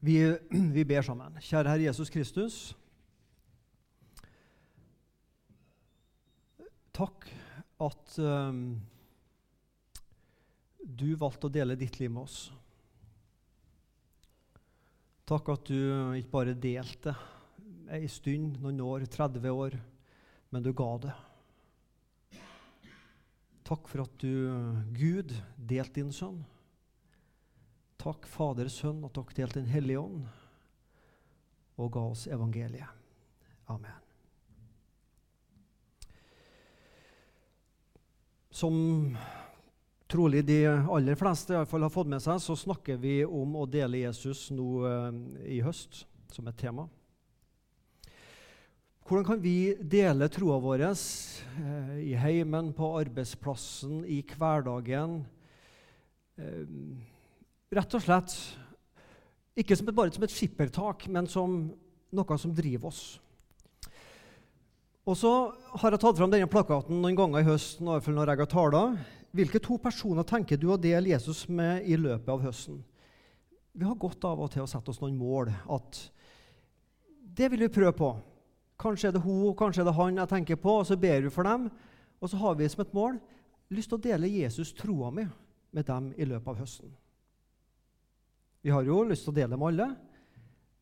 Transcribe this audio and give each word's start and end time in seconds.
Vi, 0.00 0.16
vi, 0.76 0.84
ber 0.84 1.04
sammen. 1.04 1.36
Kjære 1.44 1.68
Herre 1.68 1.88
Jesus 1.88 2.10
Kristus. 2.12 2.60
Takk 6.96 7.28
at 7.80 8.16
um, 8.20 8.62
du 10.84 11.10
valgte 11.20 11.48
å 11.48 11.52
dele 11.52 11.76
ditt 11.80 12.00
liv 12.00 12.12
med 12.12 12.24
oss. 12.24 12.38
Takk 15.28 15.52
at 15.52 15.68
du 15.68 15.76
ikke 16.18 16.32
bare 16.32 16.56
delte 16.58 17.14
ei 17.90 18.08
stund, 18.10 18.56
noen 18.62 18.80
år, 18.82 19.04
30 19.10 19.50
år, 19.52 19.76
men 20.50 20.64
du 20.64 20.72
ga 20.76 20.88
det. 21.04 21.12
Takk 23.66 23.86
for 23.86 24.02
at 24.02 24.16
du, 24.18 24.32
Gud, 24.96 25.34
delte 25.56 26.00
din 26.00 26.10
sønn. 26.14 26.40
Takk, 28.00 28.24
Fader, 28.24 28.68
Sønn, 28.72 29.02
og 29.04 29.12
takk 29.12 29.34
til 29.36 29.50
Den 29.52 29.66
hellige 29.68 30.00
ånd 30.00 30.22
og 31.80 31.90
ga 31.92 32.04
oss 32.12 32.26
evangeliet. 32.28 32.88
Amen. 33.72 33.96
Som 38.50 38.74
trolig 40.10 40.42
de 40.44 40.58
aller 40.68 41.16
fleste 41.16 41.54
i 41.54 41.58
alle 41.60 41.68
fall 41.70 41.86
har 41.86 41.92
fått 41.94 42.10
med 42.12 42.24
seg, 42.24 42.40
så 42.42 42.56
snakker 42.58 42.98
vi 43.00 43.20
om 43.24 43.54
å 43.56 43.68
dele 43.70 44.02
Jesus 44.02 44.48
nå 44.52 44.68
eh, 44.88 45.20
i 45.56 45.60
høst 45.64 46.02
som 46.34 46.48
et 46.50 46.58
tema. 46.60 46.88
Hvordan 49.06 49.26
kan 49.26 49.40
vi 49.42 49.74
dele 49.80 50.28
troa 50.30 50.58
vår 50.62 50.84
eh, 50.90 51.94
i 52.10 52.16
heimen, 52.20 52.72
på 52.76 52.92
arbeidsplassen, 53.00 54.02
i 54.04 54.20
hverdagen? 54.34 55.22
Rett 57.70 57.94
og 57.94 58.02
slett 58.02 58.32
ikke 59.60 59.76
som 59.78 59.86
et, 59.90 59.94
bare 59.94 60.10
som 60.14 60.24
et 60.26 60.32
skippertak, 60.32 61.04
men 61.06 61.28
som 61.30 61.60
noe 62.10 62.38
som 62.42 62.54
driver 62.54 62.90
oss. 62.90 63.02
Og 65.06 65.14
så 65.18 65.30
har 65.78 65.94
jeg 65.94 66.02
tatt 66.02 66.18
fram 66.18 66.32
denne 66.32 66.50
plakaten 66.50 66.98
noen 66.98 67.18
ganger 67.18 67.42
i 67.42 67.46
høst 67.46 67.78
når 67.82 68.02
jeg 68.02 68.40
har 68.42 68.50
tala. 68.50 68.82
Hvilke 69.30 69.60
to 69.62 69.78
personer 69.78 70.26
tenker 70.26 70.58
du 70.58 70.66
å 70.72 70.78
dele 70.80 71.12
Jesus 71.12 71.44
med 71.48 71.86
i 71.86 71.98
løpet 71.98 72.28
av 72.30 72.42
høsten? 72.42 72.80
Vi 73.72 73.86
har 73.86 73.94
godt 73.94 74.26
av 74.26 74.42
og 74.42 74.50
til 74.50 74.64
å 74.64 74.70
sette 74.70 74.90
oss 74.90 74.98
noen 75.02 75.18
mål. 75.18 75.52
At 75.70 76.00
det 77.22 77.52
vil 77.52 77.62
vi 77.68 77.70
prøve 77.70 77.94
på. 77.94 78.10
Kanskje 78.80 79.12
er 79.12 79.14
det 79.14 79.22
hun, 79.22 79.52
kanskje 79.54 79.84
er 79.84 79.90
det 79.90 79.94
han 79.94 80.18
jeg 80.18 80.32
tenker 80.32 80.58
på, 80.58 80.80
og 80.80 80.88
så 80.88 80.98
ber 80.98 81.22
vi 81.22 81.30
for 81.30 81.46
dem. 81.46 81.68
Og 82.18 82.32
så 82.32 82.40
har 82.40 82.58
vi 82.58 82.68
som 82.72 82.82
et 82.82 82.98
mål 82.98 83.20
lyst 83.70 83.92
til 83.92 84.00
å 84.00 84.04
dele 84.08 84.32
Jesus 84.32 84.74
troa 84.74 85.12
mi 85.14 85.28
med 85.70 85.86
dem 85.86 86.10
i 86.18 86.26
løpet 86.26 86.50
av 86.50 86.58
høsten. 86.64 86.90
Vi 88.62 88.72
har 88.72 88.84
jo 88.84 89.02
lyst 89.08 89.24
til 89.24 89.32
å 89.32 89.38
dele 89.38 89.56
med 89.56 89.72
alle, 89.72 89.88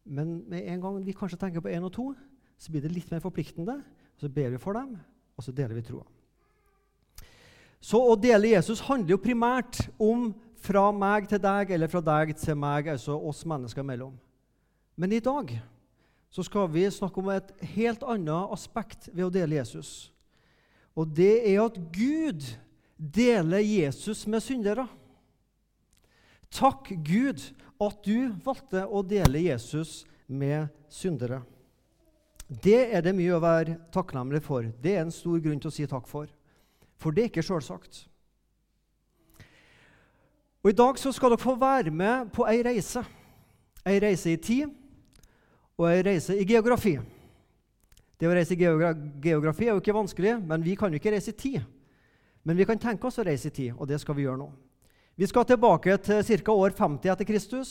men 0.09 0.39
med 0.51 0.67
en 0.73 0.83
gang 0.83 0.99
vi 1.05 1.15
kanskje 1.15 1.39
tenker 1.39 1.63
på 1.63 1.71
én 1.71 1.85
og 1.87 1.93
to, 1.95 2.11
så 2.59 2.73
blir 2.73 2.83
det 2.83 2.91
litt 2.95 3.11
mer 3.13 3.23
forpliktende. 3.23 3.79
Så 4.19 4.31
ber 4.33 4.51
vi 4.51 4.59
for 4.59 4.75
dem, 4.75 4.97
og 5.39 5.45
så 5.45 5.55
deler 5.55 5.77
vi 5.79 5.85
troa. 5.87 6.07
Så 7.79 8.01
å 8.03 8.17
dele 8.19 8.51
Jesus 8.51 8.83
handler 8.89 9.15
jo 9.15 9.23
primært 9.23 9.85
om 10.03 10.33
fra 10.59 10.89
meg 10.91 11.29
til 11.31 11.39
deg 11.39 11.71
eller 11.77 11.91
fra 11.91 12.03
deg 12.03 12.35
til 12.41 12.59
meg, 12.59 12.89
altså 12.91 13.15
oss 13.15 13.45
mennesker 13.47 13.85
imellom. 13.85 14.17
Men 14.99 15.15
i 15.15 15.23
dag 15.23 15.53
så 16.35 16.43
skal 16.43 16.67
vi 16.73 16.83
snakke 16.91 17.23
om 17.23 17.31
et 17.31 17.53
helt 17.77 18.03
annet 18.03 18.55
aspekt 18.55 19.07
ved 19.13 19.29
å 19.29 19.33
dele 19.33 19.61
Jesus. 19.61 20.11
Og 20.99 21.07
det 21.15 21.47
er 21.47 21.63
at 21.63 21.79
Gud 21.95 22.43
deler 22.99 23.63
Jesus 23.63 24.27
med 24.27 24.43
syndere. 24.43 24.89
Takk 26.51 26.91
Gud 27.07 27.45
at 27.79 28.03
du 28.05 28.33
valgte 28.45 28.83
å 28.87 29.03
dele 29.07 29.45
Jesus 29.45 30.03
med 30.27 30.69
syndere. 30.91 31.43
Det 32.49 32.89
er 32.97 33.05
det 33.05 33.13
mye 33.17 33.37
å 33.37 33.43
være 33.43 33.77
takknemlig 33.93 34.41
for. 34.45 34.67
Det 34.83 34.97
er 34.97 35.05
en 35.05 35.13
stor 35.15 35.39
grunn 35.45 35.61
til 35.61 35.71
å 35.71 35.75
si 35.75 35.87
takk 35.89 36.09
for. 36.09 36.31
For 36.99 37.15
det 37.15 37.25
er 37.25 37.31
ikke 37.31 37.45
sjølsagt. 37.45 38.07
Og 40.65 40.73
I 40.73 40.77
dag 40.77 40.99
så 40.99 41.13
skal 41.15 41.35
dere 41.35 41.45
få 41.45 41.55
være 41.61 41.93
med 41.95 42.33
på 42.35 42.47
ei 42.51 42.63
reise. 42.67 43.05
Ei 43.87 44.01
reise 44.03 44.33
i 44.33 44.41
tid 44.43 44.73
og 45.79 45.87
ei 45.93 46.03
reise 46.03 46.35
i 46.35 46.47
geografi. 46.49 46.97
Det 48.19 48.27
å 48.27 48.35
reise 48.35 48.57
i 48.57 48.59
geografi 48.59 49.69
er 49.69 49.77
jo 49.77 49.83
ikke 49.83 49.95
vanskelig, 49.95 50.35
men 50.43 50.65
vi 50.65 50.75
kan 50.77 50.91
jo 50.91 50.99
ikke 50.99 51.13
reise 51.15 51.31
i 51.31 51.39
tid. 51.39 51.61
Men 52.43 52.59
vi 52.59 52.67
kan 52.67 52.81
tenke 52.81 53.07
oss 53.07 53.21
å 53.21 53.27
reise 53.29 53.53
i 53.53 53.55
tid, 53.55 53.77
og 53.77 53.87
det 53.87 54.01
skal 54.03 54.17
vi 54.19 54.25
gjøre 54.25 54.41
nå. 54.41 54.49
Vi 55.19 55.27
skal 55.27 55.43
tilbake 55.43 55.97
til 55.99 56.23
ca. 56.23 56.53
år 56.53 56.71
50 56.79 57.11
etter 57.11 57.27
Kristus. 57.27 57.71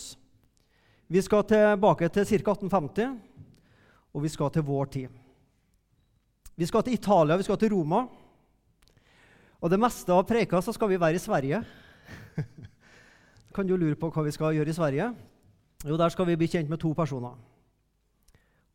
Vi 1.08 1.22
skal 1.24 1.46
tilbake 1.48 2.10
til 2.12 2.26
ca. 2.28 2.36
1850, 2.36 3.14
og 4.12 4.24
vi 4.24 4.30
skal 4.30 4.50
til 4.52 4.66
vår 4.68 4.90
tid. 4.92 5.14
Vi 6.58 6.66
skal 6.66 6.84
til 6.84 6.98
Italia, 6.98 7.38
vi 7.38 7.46
skal 7.48 7.58
til 7.58 7.72
Roma. 7.72 8.02
Og 9.62 9.72
det 9.72 9.80
meste 9.80 10.12
av 10.12 10.26
preika 10.28 10.60
så 10.60 10.74
skal 10.76 10.92
vi 10.92 11.00
være 11.00 11.16
i 11.16 11.24
Sverige. 11.24 11.62
kan 13.56 13.68
du 13.68 13.78
lure 13.78 13.96
på 13.96 14.12
hva 14.12 14.26
vi 14.28 14.36
skal 14.36 14.58
gjøre 14.58 14.74
i 14.74 14.76
Sverige? 14.76 15.08
Jo, 15.88 15.96
der 15.96 16.12
skal 16.12 16.28
vi 16.28 16.36
bli 16.36 16.52
kjent 16.52 16.68
med 16.68 16.84
to 16.84 16.92
personer. 16.92 17.40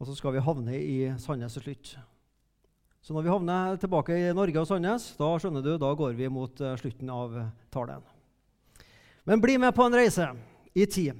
Og 0.00 0.08
så 0.08 0.16
skal 0.16 0.32
vi 0.32 0.46
havne 0.48 0.80
i 0.80 0.96
Sandnes 1.20 1.58
til 1.58 1.66
slutt. 1.66 1.92
Så 3.04 3.12
når 3.12 3.28
vi 3.28 3.34
havner 3.36 3.76
tilbake 3.76 4.16
i 4.16 4.32
Norge 4.32 4.64
og 4.64 4.66
Sandnes, 4.72 5.12
da 5.20 5.28
skjønner 5.36 5.60
du, 5.60 5.74
da 5.76 5.92
går 5.92 6.16
vi 6.16 6.32
mot 6.32 6.64
eh, 6.64 6.78
slutten 6.80 7.12
av 7.12 7.36
talen. 7.68 8.11
Men 9.24 9.40
bli 9.40 9.58
med 9.58 9.74
på 9.74 9.84
en 9.86 9.94
reise 9.94 10.26
i 10.74 10.86
tid. 10.86 11.18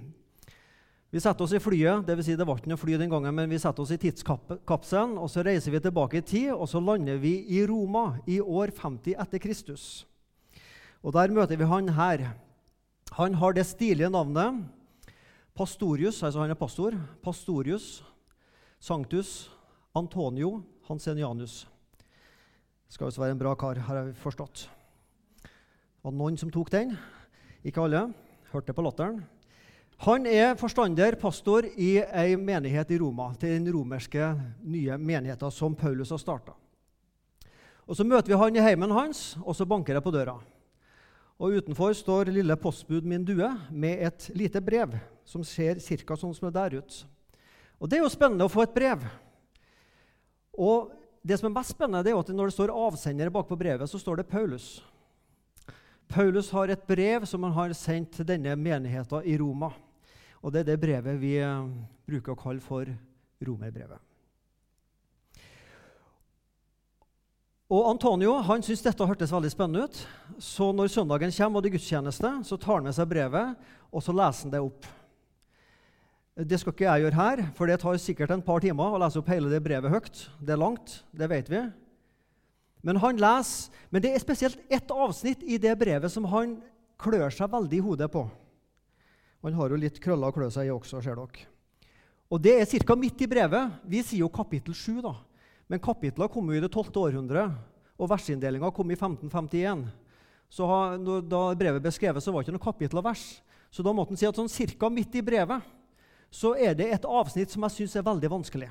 Vi 1.13 1.21
setter 1.21 1.45
oss 1.45 1.53
i 1.53 1.61
flyet, 1.61 2.07
det, 2.07 2.15
vil 2.17 2.25
si 2.25 2.35
det 2.39 2.47
var 2.49 2.57
ikke 2.57 2.71
noe 2.73 2.81
fly 2.81 2.95
den 2.97 3.11
gangen, 3.13 3.35
men 3.37 3.51
vi 3.53 3.59
setter 3.61 3.85
oss 3.85 3.93
i 3.93 3.99
tidskapselen, 4.01 5.19
og 5.21 5.29
så 5.29 5.45
reiser 5.45 5.75
vi 5.75 5.81
tilbake 5.85 6.23
i 6.23 6.25
tid, 6.25 6.55
og 6.55 6.65
så 6.71 6.81
lander 6.81 7.19
vi 7.21 7.35
i 7.53 7.61
Roma 7.69 8.15
i 8.25 8.39
år 8.41 8.73
50 8.79 9.19
etter 9.21 9.43
Kristus. 9.43 10.07
Og 11.05 11.13
Der 11.13 11.35
møter 11.35 11.61
vi 11.61 11.69
han 11.69 11.93
her. 11.93 12.31
Han 13.19 13.35
har 13.35 13.53
det 13.53 13.67
stilige 13.69 14.09
navnet 14.09 14.65
Pastorius, 15.55 16.23
altså 16.23 16.41
han 16.41 16.51
er 16.51 16.57
pastor. 16.57 16.97
Pastorius 17.23 18.01
Sanctus 18.81 19.51
Antonio 19.95 20.63
Hansenianus. 20.89 21.69
Det 22.89 22.95
Skal 22.95 23.07
visst 23.07 23.21
være 23.21 23.37
en 23.37 23.39
bra 23.39 23.55
kar, 23.55 23.77
har 23.85 23.97
jeg 23.97 24.17
forstått. 24.17 24.65
Det 25.45 26.05
var 26.09 26.17
noen 26.17 26.41
som 26.41 26.51
tok 26.51 26.73
den. 26.73 26.97
Ikke 27.63 27.85
alle. 27.85 28.09
Hørte 28.51 28.75
på 28.75 28.83
latteren. 28.85 29.23
Han 30.03 30.27
er 30.27 30.57
forstander, 30.59 31.15
pastor, 31.15 31.69
i 31.79 32.01
ei 32.03 32.35
menighet 32.35 32.91
i 32.91 32.99
Roma, 32.99 33.29
til 33.39 33.55
den 33.55 33.69
romerske 33.71 34.33
nye 34.67 34.97
menigheten 34.99 35.55
som 35.55 35.77
Paulus 35.79 36.11
har 36.11 36.19
starta. 36.19 36.57
Og 37.87 37.97
Så 37.97 38.05
møter 38.05 38.33
vi 38.33 38.39
han 38.39 38.57
i 38.57 38.65
heimen 38.65 38.91
hans, 38.91 39.37
og 39.45 39.55
så 39.55 39.67
banker 39.67 39.95
det 39.95 40.03
på 40.03 40.11
døra. 40.11 40.41
Og 41.39 41.55
Utenfor 41.55 41.95
står 41.95 42.33
lille 42.35 42.57
postbud 42.57 43.07
min 43.07 43.25
due 43.25 43.49
med 43.71 44.03
et 44.03 44.31
lite 44.35 44.61
brev 44.61 44.99
som 45.25 45.45
ser 45.45 45.79
ca. 45.79 46.17
sånn 46.17 46.35
som 46.35 46.51
det 46.51 46.55
der 46.55 46.79
ut. 46.79 47.07
Og 47.79 47.89
Det 47.89 47.99
er 47.99 48.03
jo 48.03 48.11
spennende 48.11 48.45
å 48.45 48.51
få 48.51 48.63
et 48.63 48.75
brev. 48.75 49.07
Og 50.59 50.91
Det 51.25 51.39
som 51.39 51.47
er 51.47 51.55
mest 51.55 51.71
spennende, 51.71 52.03
det 52.03 52.11
er 52.11 52.19
at 52.19 52.29
når 52.35 52.51
det 52.51 52.55
står 52.55 52.75
avsender 52.75 53.31
bak 53.31 53.47
på 53.47 53.57
brevet, 53.57 53.89
så 53.89 53.99
står 53.99 54.17
det 54.17 54.29
Paulus. 54.29 54.83
Paulus 56.09 56.51
har 56.51 56.73
et 56.73 56.87
brev 56.89 57.27
som 57.27 57.43
han 57.47 57.55
har 57.57 57.75
sendt 57.79 58.17
til 58.17 58.29
denne 58.29 58.57
menigheten 58.57 59.27
i 59.29 59.37
Roma. 59.41 59.71
Og 60.43 60.53
Det 60.53 60.61
er 60.61 60.73
det 60.73 60.81
brevet 60.81 61.21
vi 61.21 61.37
eh, 61.39 61.69
bruker 62.07 62.35
å 62.35 62.41
kalle 62.41 62.61
for 62.61 62.89
romerbrevet. 63.43 64.01
Og 67.73 67.87
Antonio 67.89 68.35
han 68.45 68.61
syntes 68.61 68.83
dette 68.85 69.07
hørtes 69.09 69.33
veldig 69.33 69.51
spennende 69.53 69.87
ut. 69.87 70.01
Så 70.37 70.73
når 70.77 70.91
søndagen 70.93 71.33
kommer 71.33 71.59
og 71.59 71.65
det 71.65 71.71
er 71.71 71.79
gudstjeneste, 71.79 72.33
så 72.45 72.59
tar 72.61 72.81
han 72.81 72.91
med 72.91 72.97
seg 72.99 73.09
brevet 73.09 73.55
og 73.93 74.05
så 74.05 74.13
leser 74.17 74.47
han 74.49 74.53
det 74.53 74.61
opp. 74.65 74.89
Det 76.33 76.59
skal 76.61 76.73
ikke 76.73 76.89
jeg 76.89 77.05
gjøre 77.05 77.19
her, 77.19 77.41
for 77.57 77.69
det 77.69 77.79
tar 77.83 77.99
sikkert 78.01 78.31
en 78.33 78.45
par 78.45 78.63
timer 78.65 78.95
å 78.97 79.01
lese 79.03 79.21
opp 79.21 79.29
hele 79.29 79.53
det 79.53 79.61
brevet 79.65 79.93
høyt. 79.93 80.21
Det 80.41 80.55
er 80.55 80.61
langt, 80.61 81.03
det 81.13 81.29
vet 81.29 81.51
vi. 81.53 81.61
Men 82.83 82.99
han 82.99 83.19
leser, 83.21 83.71
men 83.91 84.03
det 84.03 84.11
er 84.13 84.23
spesielt 84.23 84.59
ett 84.69 84.91
avsnitt 84.91 85.43
i 85.47 85.59
det 85.63 85.75
brevet 85.79 86.11
som 86.11 86.27
han 86.33 86.57
klør 86.99 87.31
seg 87.31 87.51
veldig 87.51 87.79
i 87.79 87.85
hodet 87.85 88.11
på. 88.11 88.25
Han 89.43 89.59
har 89.59 89.75
jo 89.75 89.79
litt 89.79 90.01
krøller 90.03 90.31
å 90.31 90.35
klø 90.35 90.49
seg 90.51 90.69
i 90.69 90.75
også, 90.75 91.03
ser 91.03 91.19
dere. 91.19 91.47
Og 92.33 92.41
Det 92.41 92.55
er 92.61 92.85
ca. 92.87 92.97
midt 92.97 93.21
i 93.23 93.29
brevet. 93.29 93.73
Vi 93.85 94.03
sier 94.03 94.21
jo 94.21 94.29
kapittel 94.29 94.75
7, 94.75 95.03
da. 95.03 95.15
Men 95.69 95.81
kapitlet 95.81 96.31
kom 96.33 96.49
jo 96.49 96.57
i 96.57 96.63
det 96.63 96.71
12. 96.71 96.93
århundre, 96.97 97.51
og 97.99 98.09
versinndelinga 98.09 98.73
kom 98.73 98.91
i 98.91 98.97
1551. 98.97 99.85
Så 100.49 100.67
Da 101.29 101.55
brevet 101.55 101.83
ble 101.83 101.91
skrevet, 101.91 102.23
så 102.23 102.33
var 102.33 102.43
det 102.43 102.49
ikke 102.49 102.59
noe 102.59 102.73
kapittel 102.73 102.99
og 102.99 103.05
vers. 103.05 103.43
Så 103.71 103.83
da 103.83 103.93
måtte 103.93 104.13
han 104.13 104.17
si 104.21 104.27
at 104.27 104.37
sånn 104.37 104.51
cirka 104.53 104.91
midt 104.91 105.15
i 105.15 105.23
brevet 105.23 105.63
så 106.33 106.55
er 106.57 106.75
det 106.75 106.89
et 106.93 107.05
avsnitt 107.05 107.51
som 107.53 107.63
jeg 107.63 107.77
syns 107.77 107.97
er 107.97 108.05
veldig 108.05 108.29
vanskelig. 108.33 108.71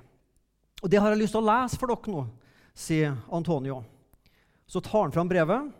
Og 0.82 0.90
Det 0.90 1.00
har 1.00 1.10
jeg 1.12 1.20
lyst 1.22 1.34
til 1.34 1.42
å 1.42 1.46
lese 1.46 1.78
for 1.78 1.88
dere 1.88 2.14
nå, 2.14 2.28
sier 2.74 3.18
Antonio. 3.32 3.84
Så 4.72 4.80
tar 4.80 5.08
han 5.08 5.14
fram 5.14 5.30
brevet, 5.30 5.72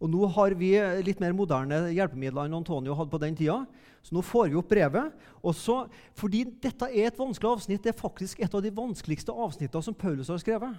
Og 0.00 0.08
Nå 0.08 0.26
har 0.32 0.54
vi 0.56 0.70
litt 1.04 1.18
mer 1.20 1.34
moderne 1.36 1.90
hjelpemidler 1.92 2.48
enn 2.48 2.56
Antonio 2.56 2.94
hadde 2.96 3.12
på 3.12 3.20
den 3.20 3.34
tida. 3.36 3.66
Så 4.00 4.14
nå 4.16 4.22
får 4.24 4.48
vi 4.48 4.56
opp 4.56 4.70
brevet. 4.70 5.12
Også 5.44 5.82
fordi 6.16 6.46
dette 6.62 6.88
er 6.88 7.10
et 7.10 7.18
vanskelig 7.20 7.50
avsnitt, 7.50 7.82
det 7.84 7.92
er 7.92 7.98
faktisk 7.98 8.40
et 8.40 8.54
av 8.56 8.62
de 8.64 8.72
vanskeligste 8.72 9.34
avsnittene 9.34 9.84
som 9.84 9.96
Paulus 9.96 10.30
har 10.32 10.40
skrevet, 10.40 10.78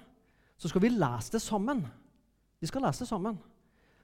så 0.57 0.71
skal 0.71 0.81
vi 0.81 0.89
lese 0.93 1.35
det 1.35 1.41
sammen. 1.43 1.83
Vi 2.61 2.69
skal 2.69 2.81
lese 2.85 3.03
det 3.03 3.11
sammen. 3.11 3.37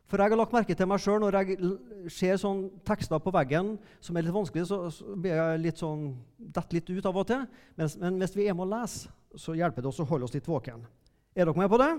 For 0.07 0.21
jeg 0.21 0.31
har 0.31 0.39
lagt 0.39 0.53
merke 0.55 0.75
til 0.77 0.87
meg 0.87 1.01
sjøl 1.03 1.17
når 1.19 1.35
jeg 1.39 1.71
ser 2.13 2.37
sånn 2.39 2.61
tekster 2.87 3.19
på 3.19 3.33
veggen 3.33 3.73
som 3.99 4.15
er 4.15 4.23
litt 4.23 4.37
vanskelig, 4.37 4.67
så, 4.69 4.85
så 4.93 5.17
blir 5.17 5.33
jeg 5.35 5.63
litt 5.65 5.81
sånn, 5.81 6.11
detter 6.37 6.77
litt 6.77 6.93
ut 6.93 7.09
av 7.09 7.17
og 7.17 7.25
til. 7.27 7.41
Men, 7.75 7.91
men 8.05 8.21
hvis 8.21 8.37
vi 8.37 8.45
er 8.45 8.55
med 8.55 8.69
å 8.69 8.77
lese, 8.77 9.09
så 9.37 9.57
hjelper 9.57 9.83
det 9.83 9.91
oss 9.91 9.99
å 10.05 10.07
holde 10.07 10.29
oss 10.29 10.37
litt 10.37 10.47
våken. 10.47 10.85
Er 11.35 11.49
dere 11.49 11.57
med 11.57 11.73
på 11.73 11.81
det? 11.81 11.91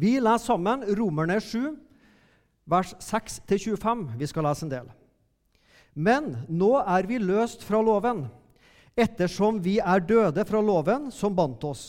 Vi 0.00 0.14
leser 0.16 0.46
sammen 0.54 0.84
Romerne 0.96 1.36
7, 1.44 1.74
vers 2.64 2.94
6-25. 3.04 4.06
Vi 4.16 4.28
skal 4.30 4.46
lese 4.48 4.64
en 4.64 4.72
del. 4.72 4.88
Men 5.92 6.30
nå 6.48 6.70
er 6.80 7.08
vi 7.08 7.18
løst 7.20 7.66
fra 7.66 7.82
loven, 7.84 8.24
ettersom 8.96 9.58
vi 9.60 9.76
er 9.82 10.00
døde 10.00 10.44
fra 10.48 10.62
loven 10.64 11.10
som 11.12 11.36
bandt 11.36 11.66
oss, 11.68 11.84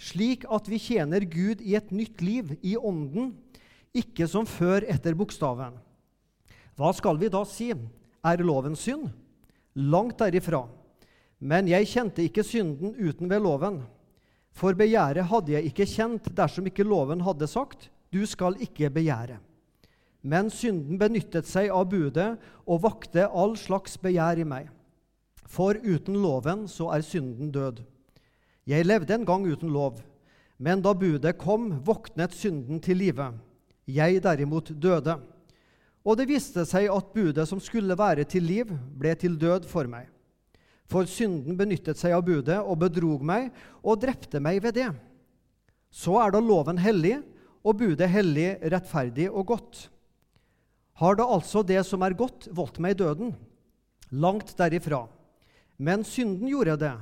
slik 0.00 0.46
at 0.48 0.70
vi 0.70 0.80
tjener 0.80 1.26
Gud 1.28 1.60
i 1.60 1.76
et 1.76 1.92
nytt 1.92 2.22
liv, 2.24 2.54
i 2.62 2.76
ånden, 2.78 3.34
ikke 3.92 4.28
som 4.30 4.46
før 4.48 4.86
etter 4.88 5.18
bokstaven. 5.18 5.74
Hva 6.78 6.94
skal 6.96 7.18
vi 7.20 7.28
da 7.28 7.42
si? 7.44 7.74
Er 8.24 8.44
loven 8.44 8.76
synd? 8.78 9.10
Langt 9.76 10.20
derifra. 10.22 10.62
Men 11.40 11.68
jeg 11.68 11.88
kjente 11.90 12.24
ikke 12.24 12.44
synden 12.46 12.94
uten 12.96 13.28
ved 13.28 13.42
loven. 13.44 13.82
For 14.60 14.76
begjæret 14.76 15.24
hadde 15.30 15.54
jeg 15.54 15.70
ikke 15.70 15.88
kjent 15.88 16.26
dersom 16.36 16.66
ikke 16.68 16.84
loven 16.84 17.22
hadde 17.24 17.48
sagt, 17.48 17.88
du 18.12 18.26
skal 18.28 18.58
ikke 18.60 18.90
begjære. 18.92 19.38
Men 20.20 20.50
synden 20.52 20.98
benyttet 21.00 21.48
seg 21.48 21.70
av 21.72 21.86
budet 21.88 22.34
og 22.68 22.82
vakte 22.84 23.24
all 23.24 23.54
slags 23.56 23.96
begjær 24.02 24.42
i 24.42 24.44
meg. 24.44 24.68
For 25.48 25.80
uten 25.80 26.18
loven 26.20 26.66
så 26.68 26.90
er 26.92 27.06
synden 27.06 27.48
død. 27.54 27.80
Jeg 28.68 28.84
levde 28.84 29.16
en 29.16 29.24
gang 29.24 29.48
uten 29.48 29.72
lov, 29.72 30.02
men 30.60 30.84
da 30.84 30.92
budet 30.92 31.38
kom, 31.40 31.72
våknet 31.86 32.36
synden 32.36 32.82
til 32.84 33.00
live. 33.00 33.30
Jeg 33.88 34.20
derimot 34.22 34.74
døde. 34.76 35.16
Og 36.04 36.20
det 36.20 36.28
viste 36.28 36.66
seg 36.68 36.92
at 36.92 37.14
budet 37.16 37.48
som 37.48 37.60
skulle 37.64 37.96
være 37.96 38.28
til 38.28 38.44
liv, 38.44 38.68
ble 38.68 39.16
til 39.16 39.40
død 39.40 39.64
for 39.72 39.88
meg. 39.88 40.10
For 40.90 41.06
synden 41.06 41.54
benyttet 41.58 42.00
seg 42.00 42.16
av 42.16 42.24
budet 42.26 42.58
og 42.58 42.80
bedrog 42.82 43.22
meg 43.26 43.52
og 43.80 44.00
drepte 44.02 44.40
meg 44.42 44.58
ved 44.64 44.74
det. 44.80 44.88
Så 45.90 46.16
er 46.22 46.34
da 46.34 46.40
loven 46.42 46.80
hellig, 46.82 47.20
og 47.60 47.76
budet 47.82 48.08
hellig, 48.08 48.54
rettferdig 48.72 49.28
og 49.28 49.50
godt. 49.52 49.84
Har 51.00 51.16
da 51.18 51.26
altså 51.28 51.62
det 51.66 51.82
som 51.88 52.02
er 52.04 52.16
godt, 52.16 52.48
voldt 52.56 52.80
meg 52.80 52.96
døden? 52.96 53.34
Langt 54.10 54.54
derifra. 54.56 55.04
Men 55.76 56.04
synden 56.04 56.48
gjorde 56.48 56.78
det, 56.80 56.94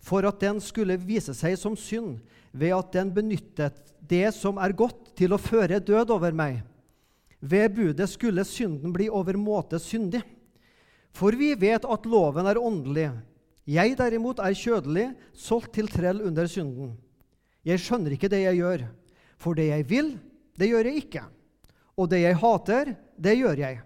for 0.00 0.24
at 0.28 0.40
den 0.40 0.60
skulle 0.64 0.98
vise 1.00 1.34
seg 1.36 1.56
som 1.60 1.76
synd, 1.76 2.18
ved 2.52 2.74
at 2.74 2.90
den 2.96 3.12
benyttet 3.14 3.76
det 4.00 4.32
som 4.34 4.58
er 4.58 4.74
godt, 4.76 5.12
til 5.16 5.36
å 5.36 5.40
føre 5.40 5.80
død 5.84 6.12
over 6.16 6.34
meg. 6.36 6.62
Ved 7.40 7.76
budet 7.76 8.08
skulle 8.10 8.44
synden 8.48 8.92
bli 8.92 9.08
overmåte 9.12 9.78
syndig. 9.80 10.24
For 11.16 11.34
vi 11.36 11.52
vet 11.58 11.84
at 11.84 12.06
loven 12.08 12.48
er 12.48 12.60
åndelig. 12.60 13.10
Jeg 13.70 13.96
derimot 13.98 14.40
er 14.42 14.56
kjødelig, 14.56 15.10
solgt 15.36 15.74
til 15.76 15.90
trell 15.90 16.22
under 16.26 16.48
synden. 16.50 16.94
Jeg 17.66 17.82
skjønner 17.82 18.14
ikke 18.16 18.30
det 18.32 18.40
jeg 18.46 18.60
gjør, 18.62 18.86
for 19.40 19.54
det 19.54 19.68
jeg 19.68 19.84
vil, 19.90 20.14
det 20.56 20.70
gjør 20.70 20.88
jeg 20.88 21.04
ikke. 21.04 21.22
Og 22.00 22.08
det 22.10 22.22
jeg 22.22 22.38
hater, 22.40 22.94
det 23.20 23.36
gjør 23.36 23.60
jeg. 23.60 23.80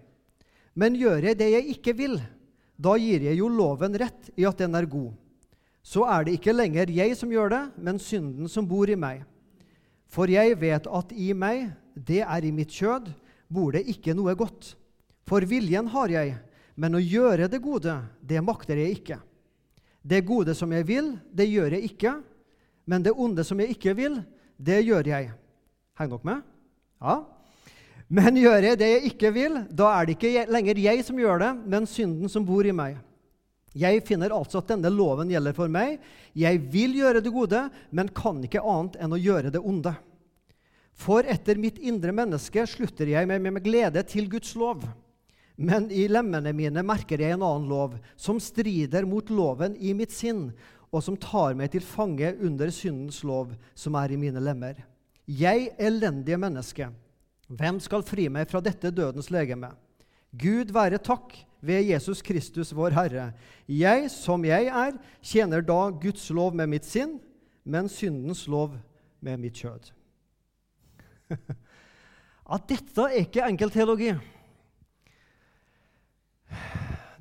Men 0.78 0.96
gjør 0.98 1.28
jeg 1.30 1.38
det 1.38 1.50
jeg 1.50 1.74
ikke 1.74 1.94
vil, 1.98 2.16
da 2.78 2.96
gir 2.98 3.22
jeg 3.26 3.38
jo 3.38 3.50
loven 3.50 3.94
rett 3.98 4.30
i 4.38 4.46
at 4.46 4.58
den 4.58 4.74
er 4.74 4.88
god. 4.90 5.12
Så 5.84 6.06
er 6.08 6.24
det 6.24 6.38
ikke 6.38 6.54
lenger 6.54 6.90
jeg 6.90 7.16
som 7.18 7.30
gjør 7.30 7.52
det, 7.52 7.62
men 7.76 8.00
synden 8.00 8.48
som 8.50 8.66
bor 8.66 8.88
i 8.90 8.96
meg. 8.98 9.22
For 10.08 10.30
jeg 10.30 10.56
vet 10.60 10.86
at 10.86 11.12
i 11.12 11.32
meg, 11.36 11.74
det 11.94 12.22
er 12.24 12.46
i 12.46 12.54
mitt 12.54 12.72
kjød, 12.72 13.10
bor 13.50 13.74
det 13.74 13.84
ikke 13.90 14.14
noe 14.16 14.34
godt. 14.38 14.74
For 15.28 15.44
viljen 15.48 15.90
har 15.92 16.12
jeg, 16.12 16.34
men 16.74 16.96
å 16.96 17.02
gjøre 17.02 17.48
det 17.50 17.60
gode, 17.62 17.94
det 18.20 18.42
makter 18.42 18.80
jeg 18.80 18.98
ikke. 18.98 19.18
Det 20.04 20.24
gode 20.26 20.54
som 20.56 20.72
jeg 20.74 20.86
vil, 20.88 21.14
det 21.32 21.46
gjør 21.48 21.76
jeg 21.76 21.90
ikke, 21.92 22.16
men 22.90 23.04
det 23.04 23.14
onde 23.16 23.44
som 23.46 23.60
jeg 23.62 23.76
ikke 23.76 23.94
vil, 23.96 24.18
det 24.60 24.82
gjør 24.84 25.08
jeg. 25.08 25.30
Henger 25.98 26.18
dere 26.18 26.28
med? 26.28 26.42
Ja. 27.00 27.16
Men 28.14 28.36
gjør 28.36 28.68
jeg 28.68 28.78
det 28.78 28.90
jeg 28.90 29.10
ikke 29.12 29.30
vil, 29.34 29.58
da 29.70 29.90
er 29.94 30.06
det 30.06 30.16
ikke 30.18 30.46
lenger 30.52 30.80
jeg 30.82 31.04
som 31.06 31.18
gjør 31.18 31.40
det, 31.40 31.52
men 31.72 31.88
synden 31.88 32.30
som 32.30 32.44
bor 32.46 32.66
i 32.66 32.74
meg. 32.74 32.98
Jeg 33.74 34.04
finner 34.06 34.34
altså 34.34 34.60
at 34.60 34.68
denne 34.70 34.90
loven 34.92 35.32
gjelder 35.32 35.54
for 35.56 35.70
meg. 35.72 35.96
Jeg 36.38 36.60
vil 36.70 36.94
gjøre 37.00 37.22
det 37.24 37.32
gode, 37.34 37.64
men 37.90 38.12
kan 38.14 38.38
ikke 38.46 38.62
annet 38.62 38.98
enn 39.02 39.16
å 39.16 39.18
gjøre 39.18 39.50
det 39.54 39.62
onde. 39.62 39.94
For 40.94 41.26
etter 41.26 41.58
mitt 41.58 41.80
indre 41.82 42.14
menneske 42.14 42.62
slutter 42.70 43.10
jeg 43.10 43.26
meg 43.26 43.42
med 43.42 43.64
glede 43.64 44.04
til 44.06 44.28
Guds 44.30 44.52
lov. 44.58 44.84
Men 45.56 45.86
i 45.94 46.08
lemmene 46.10 46.50
mine 46.56 46.82
merker 46.82 47.20
jeg 47.22 47.36
en 47.36 47.44
annen 47.46 47.68
lov, 47.70 47.94
som 48.16 48.40
strider 48.42 49.06
mot 49.06 49.28
loven 49.30 49.76
i 49.78 49.94
mitt 49.94 50.12
sinn, 50.14 50.48
og 50.90 51.02
som 51.02 51.18
tar 51.18 51.54
meg 51.58 51.72
til 51.72 51.84
fange 51.86 52.32
under 52.42 52.70
syndens 52.74 53.22
lov, 53.26 53.54
som 53.74 53.94
er 53.98 54.14
i 54.14 54.18
mine 54.18 54.42
lemmer. 54.42 54.80
Jeg, 55.26 55.70
elendige 55.78 56.38
menneske, 56.38 56.90
hvem 57.48 57.80
skal 57.82 58.04
fri 58.06 58.28
meg 58.32 58.50
fra 58.50 58.60
dette 58.64 58.90
dødens 58.94 59.30
legeme? 59.32 59.70
Gud 60.34 60.72
være 60.74 60.98
takk 60.98 61.36
ved 61.64 61.86
Jesus 61.86 62.22
Kristus, 62.22 62.74
vår 62.74 62.94
Herre. 62.96 63.30
Jeg, 63.70 64.10
som 64.10 64.44
jeg 64.44 64.68
er, 64.68 64.98
tjener 65.22 65.62
da 65.64 65.86
Guds 66.02 66.26
lov 66.34 66.54
med 66.54 66.72
mitt 66.74 66.86
sinn, 66.88 67.18
men 67.64 67.88
syndens 67.88 68.44
lov 68.50 68.74
med 69.24 69.40
mitt 69.40 69.62
kjød. 69.62 69.92
At 72.54 72.66
dette 72.68 73.06
er 73.08 73.22
ikke 73.22 73.46
enkel 73.46 73.72
teologi. 73.72 74.12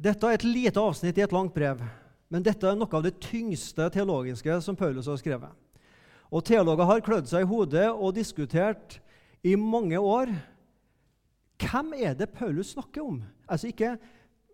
Dette 0.03 0.27
er 0.27 0.37
et 0.37 0.45
lite 0.47 0.81
avsnitt 0.81 1.17
i 1.17 1.23
et 1.23 1.35
langt 1.35 1.53
brev, 1.55 1.79
men 2.29 2.43
dette 2.43 2.67
er 2.67 2.75
noe 2.75 2.97
av 2.97 3.05
det 3.05 3.15
tyngste 3.23 3.87
teologiske 3.93 4.57
som 4.65 4.75
Paulus 4.75 5.07
har 5.07 5.19
skrevet. 5.21 5.51
Og 6.33 6.41
Teologer 6.45 6.89
har 6.89 7.03
klødd 7.05 7.29
seg 7.29 7.45
i 7.45 7.49
hodet 7.49 7.87
og 7.91 8.15
diskutert 8.17 8.97
i 9.45 9.53
mange 9.59 9.99
år 9.99 10.31
hvem 11.61 11.93
er 11.95 12.15
det 12.17 12.33
Paulus 12.33 12.73
snakker 12.73 13.03
om. 13.05 13.21
Altså 13.47 13.69
ikke 13.69 13.97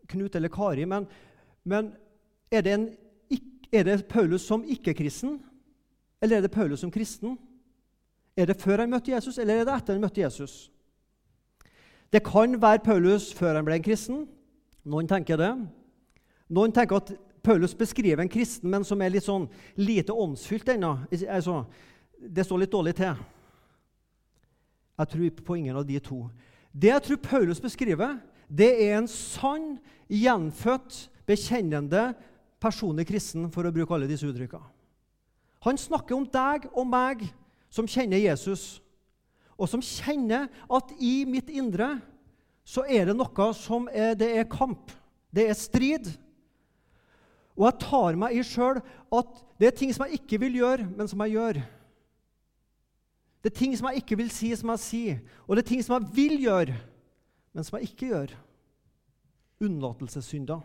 Knut 0.09 0.35
eller 0.35 0.49
Kari, 0.49 0.85
men, 0.89 1.05
men 1.63 1.91
er, 2.51 2.61
det 2.65 2.73
en, 2.73 2.87
er, 3.71 3.83
det 3.85 4.07
Paulus 4.09 4.41
som 4.41 4.63
ikke-kristen, 4.65 5.37
eller 6.21 6.37
er 6.37 6.41
det 6.41 6.51
Paulus 6.51 6.81
som 6.81 6.91
kristen? 6.91 7.37
Er 8.37 8.49
det 8.49 8.57
før 8.57 8.81
han 8.81 8.89
møtte 8.89 9.11
Jesus, 9.11 9.37
eller 9.37 9.61
er 9.61 9.67
det 9.67 9.75
etter 9.75 9.93
han 9.93 10.01
møtte 10.01 10.21
Jesus? 10.21 10.71
Det 12.09 12.23
kan 12.25 12.57
være 12.61 12.81
Paulus 12.83 13.29
før 13.37 13.59
han 13.59 13.67
ble 13.67 13.77
en 13.77 13.85
kristen. 13.85 14.25
Noen 14.89 15.09
tenker 15.09 15.37
det. 15.37 15.51
Noen 16.49 16.73
tenker 16.73 16.97
at 16.97 17.11
Paulus 17.45 17.75
beskriver 17.77 18.23
en 18.23 18.31
kristen, 18.31 18.69
men 18.71 18.85
som 18.85 19.01
er 19.01 19.13
litt 19.13 19.27
sånn 19.27 19.45
lite 19.79 20.15
åndsfylt 20.15 20.73
ennå. 20.73 20.95
Altså, 21.29 21.61
det 22.19 22.45
står 22.45 22.63
litt 22.63 22.73
dårlig 22.73 22.95
til. 22.97 23.21
Jeg 24.99 25.11
tror 25.13 25.43
på 25.45 25.59
ingen 25.59 25.77
av 25.79 25.85
de 25.87 25.99
to. 26.03 26.23
Det 26.73 26.91
jeg 26.91 27.05
tror 27.05 27.21
Paulus 27.23 27.61
beskriver, 27.63 28.17
det 28.49 28.69
er 28.87 28.97
en 28.97 29.07
sann, 29.09 29.77
gjenfødt, 30.09 31.05
bekjennende 31.29 32.09
personlig 32.59 33.05
kristen, 33.07 33.47
for 33.53 33.65
å 33.65 33.73
bruke 33.73 33.93
alle 33.95 34.09
disse 34.09 34.27
uttrykkene. 34.27 34.65
Han 35.67 35.77
snakker 35.77 36.15
om 36.15 36.25
deg 36.31 36.69
og 36.71 36.87
meg 36.87 37.25
som 37.69 37.87
kjenner 37.87 38.21
Jesus, 38.21 38.79
og 39.59 39.67
som 39.69 39.83
kjenner 39.83 40.47
at 40.71 40.93
i 41.03 41.27
mitt 41.27 41.51
indre 41.51 41.97
så 42.69 42.83
er 42.85 43.09
det 43.09 43.15
noe 43.17 43.49
som 43.57 43.87
er, 43.89 44.13
det 44.17 44.29
er 44.37 44.49
kamp, 44.49 44.91
det 45.33 45.47
er 45.49 45.57
strid. 45.57 46.11
Og 47.57 47.65
jeg 47.65 47.79
tar 47.81 48.17
meg 48.19 48.37
i 48.37 48.43
sjøl 48.45 48.77
at 48.79 49.39
det 49.59 49.71
er 49.71 49.77
ting 49.79 49.93
som 49.95 50.05
jeg 50.05 50.21
ikke 50.21 50.39
vil 50.45 50.59
gjøre, 50.61 50.85
men 50.93 51.09
som 51.09 51.23
jeg 51.25 51.33
gjør. 51.33 51.61
Det 53.39 53.49
er 53.49 53.57
ting 53.57 53.73
som 53.75 53.89
jeg 53.89 54.03
ikke 54.03 54.19
vil 54.19 54.29
si, 54.31 54.51
som 54.59 54.71
jeg 54.75 54.83
sier. 54.83 55.17
Og 55.47 55.55
det 55.55 55.63
er 55.63 55.69
ting 55.71 55.81
som 55.83 55.97
jeg 55.97 56.13
vil 56.15 56.37
gjøre, 56.43 56.77
men 57.55 57.65
som 57.65 57.79
jeg 57.79 57.89
ikke 57.89 58.11
gjør. 58.13 58.35
Unnlatelsessynder. 59.65 60.61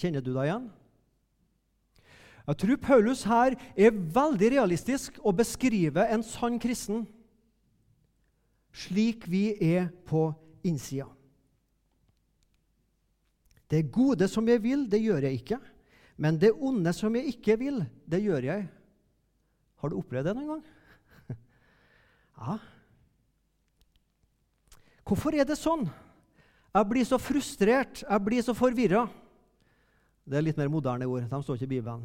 Kjenner 0.00 0.24
du 0.24 0.32
deg 0.34 0.48
igjen? 0.48 0.68
Jeg 2.50 2.60
tror 2.64 2.82
Paulus 2.82 3.22
her 3.30 3.54
er 3.78 3.94
veldig 3.94 4.52
realistisk 4.56 5.20
og 5.22 5.38
beskriver 5.38 6.10
en 6.10 6.24
sann 6.26 6.58
kristen 6.58 7.04
slik 8.74 9.26
vi 9.30 9.52
er 9.54 9.90
på 10.08 10.30
innsida. 10.66 11.08
Det 13.70 13.86
gode 13.92 14.26
som 14.28 14.48
jeg 14.50 14.62
vil, 14.64 14.84
det 14.90 14.98
gjør 15.02 15.28
jeg 15.28 15.40
ikke. 15.40 15.60
Men 16.20 16.36
det 16.40 16.50
onde 16.52 16.92
som 16.92 17.14
jeg 17.16 17.32
ikke 17.36 17.56
vil, 17.60 17.80
det 18.04 18.22
gjør 18.24 18.48
jeg. 18.48 18.66
Har 19.80 19.90
du 19.90 19.96
opplevd 20.00 20.30
det 20.30 20.36
noen 20.36 20.52
gang? 20.56 20.68
Ja. 22.40 22.54
Hvorfor 25.04 25.34
er 25.36 25.44
det 25.44 25.58
sånn? 25.58 25.82
Jeg 26.70 26.86
blir 26.86 27.04
så 27.04 27.18
frustrert, 27.18 28.00
jeg 28.04 28.24
blir 28.24 28.44
så 28.46 28.54
forvirra. 28.54 29.02
Det 30.24 30.38
er 30.38 30.44
litt 30.46 30.58
mer 30.60 30.70
moderne 30.70 31.08
ord. 31.10 31.26
De 31.26 31.40
står 31.42 31.58
ikke 31.58 31.66
i 31.66 31.72
Bibelen. 31.74 32.04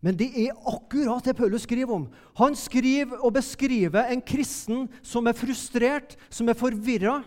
Men 0.00 0.16
det 0.16 0.30
er 0.40 0.56
akkurat 0.68 1.26
det 1.28 1.36
Paulus 1.36 1.66
skriver 1.66 1.92
om. 1.92 2.06
Han 2.40 2.56
skriver 2.56 3.20
og 3.20 3.34
beskriver 3.36 4.08
en 4.08 4.22
kristen 4.24 4.86
som 5.04 5.28
er 5.28 5.36
frustrert, 5.36 6.16
som 6.32 6.48
er 6.48 6.56
forvirra. 6.56 7.18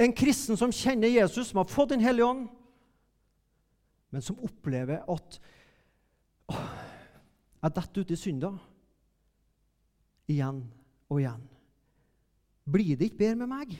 En 0.00 0.14
kristen 0.16 0.56
som 0.56 0.72
kjenner 0.72 1.12
Jesus, 1.12 1.50
som 1.50 1.60
har 1.60 1.68
fått 1.68 1.92
Den 1.92 2.04
hellige 2.04 2.26
ånd, 2.26 2.48
men 4.10 4.24
som 4.24 4.40
opplever 4.42 5.04
at 5.06 5.36
åh, 6.50 6.70
jeg 7.60 7.74
detter 7.76 8.02
uti 8.02 8.16
synda 8.18 8.50
igjen 10.30 10.64
og 11.10 11.20
igjen. 11.20 11.44
Blir 12.70 12.96
det 12.96 13.10
ikke 13.10 13.20
bedre 13.20 13.38
med 13.42 13.50
meg? 13.52 13.76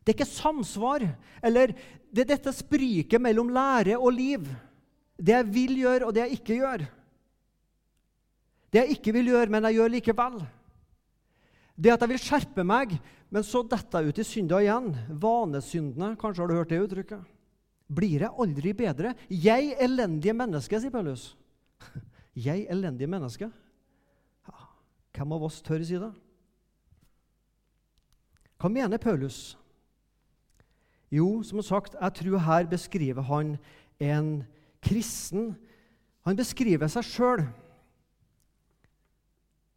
Det 0.00 0.12
er 0.12 0.16
ikke 0.16 0.28
samsvar, 0.30 1.04
eller 1.44 1.74
det 2.08 2.24
er 2.24 2.30
dette 2.32 2.54
spriket 2.56 3.20
mellom 3.20 3.50
lære 3.52 3.98
og 3.98 4.14
liv. 4.16 4.46
Det 5.20 5.34
jeg 5.36 5.48
vil 5.52 5.76
gjøre, 5.82 6.06
og 6.06 6.14
det 6.16 6.24
jeg 6.24 6.38
ikke 6.38 6.56
gjør. 6.62 6.86
Det 8.70 8.80
jeg 8.80 8.96
ikke 8.96 9.14
vil 9.18 9.32
gjøre, 9.34 9.52
men 9.52 9.68
jeg 9.68 9.76
gjør 9.76 9.94
likevel. 9.96 10.40
Det 11.76 11.92
at 11.94 12.02
jeg 12.04 12.12
vil 12.12 12.22
skjerpe 12.22 12.64
meg, 12.66 12.94
men 13.30 13.44
så 13.46 13.62
detter 13.66 14.02
jeg 14.02 14.12
ut 14.12 14.20
i 14.20 14.26
synda 14.26 14.60
igjen. 14.62 14.90
Vanesyndene, 15.22 16.16
kanskje 16.20 16.42
har 16.42 16.50
du 16.50 16.56
hørt 16.58 16.72
det 16.72 16.80
uttrykket. 16.84 17.28
Blir 17.90 18.26
jeg 18.26 18.38
aldri 18.44 18.72
bedre? 18.76 19.14
Jeg 19.30 19.74
elendige 19.82 20.34
menneske, 20.36 20.78
sier 20.80 20.94
Paulus. 20.94 21.32
Jeg 22.40 22.68
elendige 22.70 23.10
menneske. 23.10 23.48
Hvem 25.16 25.32
av 25.34 25.42
oss 25.44 25.56
tør 25.66 25.82
si 25.84 25.98
det? 25.98 26.12
Hva 28.60 28.70
mener 28.70 29.02
Paulus? 29.02 29.56
Jo, 31.10 31.42
som 31.42 31.58
sagt, 31.66 31.96
jeg 31.98 32.14
tror 32.20 32.44
her 32.46 32.68
beskriver 32.70 33.26
han 33.26 33.56
en 33.98 34.30
kristen. 34.80 35.56
Han 36.22 36.38
beskriver 36.38 36.88
seg 36.92 37.08
sjøl 37.08 37.42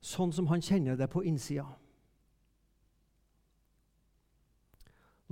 sånn 0.03 0.33
som 0.35 0.49
han 0.51 0.61
kjenner 0.61 0.99
det 0.99 1.07
på 1.11 1.23
innsida. 1.25 1.65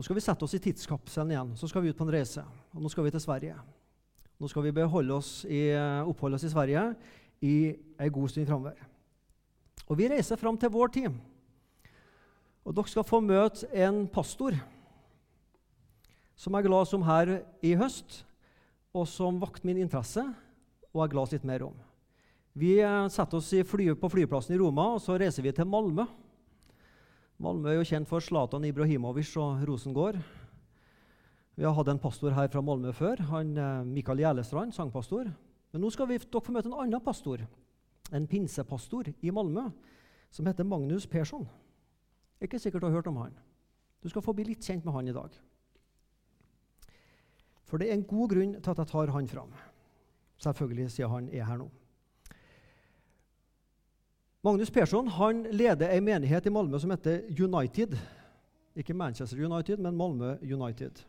Nå 0.02 0.06
skal 0.08 0.18
vi 0.18 0.22
sette 0.26 0.42
oss 0.42 0.56
i 0.58 0.60
tidskapselen 0.66 1.30
igjen. 1.30 1.50
Så 1.54 1.68
skal 1.70 1.84
vi 1.86 1.92
ut 1.94 1.98
på 2.00 2.08
en 2.08 2.10
reise. 2.10 2.42
Og 2.74 2.82
nå 2.82 2.90
skal 2.90 3.06
vi 3.06 3.12
til 3.14 3.22
Sverige. 3.22 3.54
Nå 4.42 4.48
skal 4.50 4.64
vi 4.66 4.82
oss 5.14 5.28
i, 5.46 5.60
oppholde 6.10 6.40
oss 6.40 6.46
i 6.48 6.50
Sverige 6.50 6.96
i 7.46 7.76
ei 8.02 8.10
god 8.10 8.32
stund 8.34 8.48
framover. 8.50 8.80
Og 9.86 10.00
vi 10.00 10.08
reiser 10.10 10.42
fram 10.42 10.58
til 10.58 10.74
vår 10.74 10.88
tid. 10.96 11.20
Og 12.66 12.74
dere 12.74 12.90
skal 12.90 13.06
få 13.06 13.20
møte 13.22 13.70
en 13.78 14.08
pastor 14.10 14.58
som 16.34 16.58
jeg 16.58 16.66
er 16.66 16.70
glad 16.72 16.90
som 16.90 17.06
her 17.06 17.36
i 17.62 17.76
høst, 17.78 18.24
og 18.98 19.06
som 19.06 19.38
vakte 19.38 19.70
min 19.70 19.84
interesse, 19.86 20.26
og 20.90 20.98
jeg 20.98 21.12
er 21.12 21.14
glad 21.14 21.38
litt 21.38 21.46
mer 21.46 21.68
om. 21.70 21.78
Vi 22.58 22.80
eh, 22.82 23.06
setter 23.14 23.38
oss 23.38 23.54
fly, 23.70 23.94
på 23.94 24.10
flyplassen 24.10 24.58
i 24.58 24.64
Roma, 24.66 24.96
og 24.96 25.06
så 25.06 25.22
reiser 25.22 25.46
vi 25.46 25.54
til 25.54 25.70
Malmö. 25.70 26.10
Malmö 27.42 27.72
er 27.72 27.80
jo 27.80 27.86
kjent 27.90 28.06
for 28.06 28.22
Zlatan 28.22 28.68
Ibrahimovic 28.68 29.32
og 29.42 29.64
Rosengård. 29.66 30.20
Vi 31.58 31.66
har 31.66 31.74
hatt 31.74 31.88
en 31.90 32.00
pastor 32.00 32.36
her 32.38 32.52
fra 32.54 32.62
Malmö 32.62 32.92
før, 32.94 33.24
han 33.32 33.56
eh, 33.58 33.88
Mikael 33.88 34.22
Gjelestrand, 34.22 34.76
sangpastor. 34.76 35.32
Men 35.74 35.82
nå 35.82 35.90
skal 35.90 36.06
vi, 36.12 36.20
dere 36.22 36.44
få 36.46 36.54
møte 36.54 36.70
en 36.70 36.78
annen 36.84 37.02
pastor, 37.02 37.42
en 38.14 38.28
pinsepastor 38.30 39.10
i 39.10 39.34
Malmö, 39.34 39.72
som 40.30 40.46
heter 40.46 40.68
Magnus 40.70 41.10
Persson. 41.10 41.48
Er 42.38 42.46
ikke 42.46 42.62
sikkert 42.62 42.86
du 42.86 42.92
har 42.92 43.00
hørt 43.00 43.10
om 43.10 43.18
han. 43.24 43.34
Du 44.06 44.10
skal 44.14 44.22
få 44.22 44.38
bli 44.38 44.46
litt 44.52 44.62
kjent 44.62 44.86
med 44.86 44.94
han 44.94 45.10
i 45.10 45.18
dag. 45.18 45.34
For 47.66 47.82
det 47.82 47.90
er 47.90 47.98
en 47.98 48.06
god 48.06 48.36
grunn 48.36 48.54
til 48.60 48.76
at 48.76 48.86
jeg 48.86 48.94
tar 48.94 49.16
han 49.18 49.34
fram. 49.34 49.58
Selvfølgelig, 50.46 50.92
siden 50.94 51.10
han 51.10 51.34
er 51.34 51.50
her 51.50 51.64
nå. 51.64 51.72
Magnus 54.42 54.72
Persson 54.74 55.08
han 55.08 55.44
leder 55.54 55.92
en 55.94 56.04
menighet 56.04 56.46
i 56.46 56.50
Malmö 56.50 56.80
som 56.82 56.90
heter 56.90 57.22
United. 57.30 57.94
Ikke 58.74 58.94
Manchester 58.94 59.38
United, 59.38 59.78
men 59.78 59.98
Malmö 59.98 60.38
United. 60.42 61.04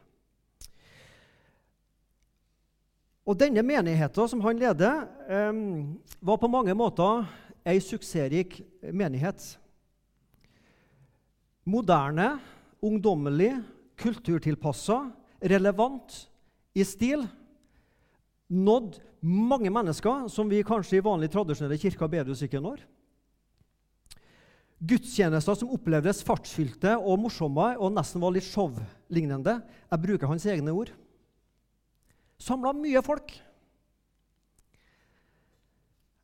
Og 3.25 3.39
Denne 3.41 3.63
menigheten 3.63 4.29
som 4.29 4.43
han 4.45 4.61
leder, 4.61 5.07
um, 5.49 5.97
var 6.21 6.37
på 6.37 6.51
mange 6.51 6.75
måter 6.77 7.25
ei 7.65 7.81
suksessrik 7.81 8.61
menighet. 8.93 9.57
Moderne, 11.65 12.35
ungdommelig, 12.83 13.55
kulturtilpassa, 13.97 15.07
relevant 15.41 16.27
i 16.75 16.85
stil 16.85 17.25
nådd 18.53 19.01
mange 19.25 19.71
mennesker 19.71 20.27
som 20.29 20.51
vi 20.51 20.65
kanskje 20.67 20.99
i 20.99 21.05
vanlig 21.07 21.31
tradisjonelle 21.33 21.81
kirker 21.81 22.11
bedehus 22.13 22.43
ikke 22.45 22.61
når. 22.61 22.83
Gudstjenester 24.83 25.55
som 25.55 25.71
opplevdes 25.77 26.25
fartsfylte 26.27 26.97
og 26.99 27.21
morsomme 27.23 27.69
og 27.79 27.93
nesten 27.95 28.23
var 28.23 28.35
litt 28.35 28.49
show-lignende. 28.49 29.61
Jeg 29.87 30.03
bruker 30.03 30.31
hans 30.31 30.47
egne 30.51 30.75
ord. 30.75 30.91
Samla 32.43 32.73
mye 32.75 33.03
folk. 33.07 33.31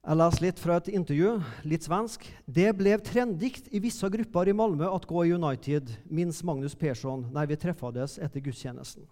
Jeg 0.09 0.19
leser 0.19 0.43
litt 0.43 0.62
fra 0.62 0.79
et 0.81 0.91
intervju, 0.91 1.37
litt 1.69 1.87
svensk. 1.87 2.25
Det 2.49 2.67
ble 2.75 2.97
trendikt 3.05 3.69
i 3.71 3.83
visse 3.85 4.09
grupper 4.11 4.50
i 4.50 4.57
Malmö 4.57 4.88
at 4.91 5.07
gå 5.07 5.27
i 5.27 5.35
United, 5.37 5.93
minst 6.11 6.43
Magnus 6.49 6.75
Persson, 6.79 7.27
når 7.31 7.53
vi 7.53 7.61
treffes 7.61 8.17
etter 8.19 8.43
gudstjenesten. 8.43 9.07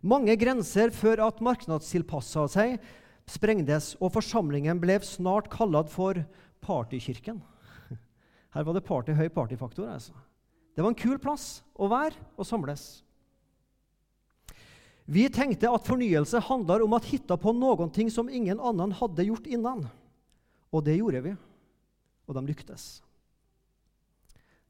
Mange 0.00 0.32
grenser 0.40 0.94
før 0.96 1.26
at 1.26 1.42
markedstilpassa 1.44 2.46
seg, 2.48 2.78
sprengdes, 3.28 3.92
og 4.00 4.14
forsamlingen 4.14 4.80
ble 4.80 4.96
snart 5.04 5.50
kalt 5.52 5.90
for 5.92 6.22
partykirken. 6.64 7.42
Her 8.54 8.66
var 8.66 8.74
det 8.74 8.86
party, 8.86 9.14
høy 9.14 9.28
partyfaktor. 9.28 9.88
altså. 9.88 10.12
Det 10.74 10.82
var 10.82 10.90
en 10.90 10.98
kul 10.98 11.18
plass 11.22 11.62
å 11.74 11.88
være 11.90 12.18
og 12.36 12.46
samles. 12.46 13.02
Vi 15.10 15.26
tenkte 15.32 15.70
at 15.70 15.86
fornyelse 15.86 16.38
handler 16.46 16.84
om 16.84 16.94
å 16.94 17.02
hitte 17.02 17.34
på 17.38 17.52
noen 17.56 17.90
ting 17.90 18.10
som 18.10 18.30
ingen 18.30 18.60
annen 18.62 18.92
hadde 18.94 19.26
gjort 19.26 19.48
innan. 19.50 19.88
Og 20.70 20.84
det 20.86 20.98
gjorde 21.00 21.22
vi. 21.24 21.32
Og 22.30 22.36
de 22.36 22.44
lyktes. 22.46 23.00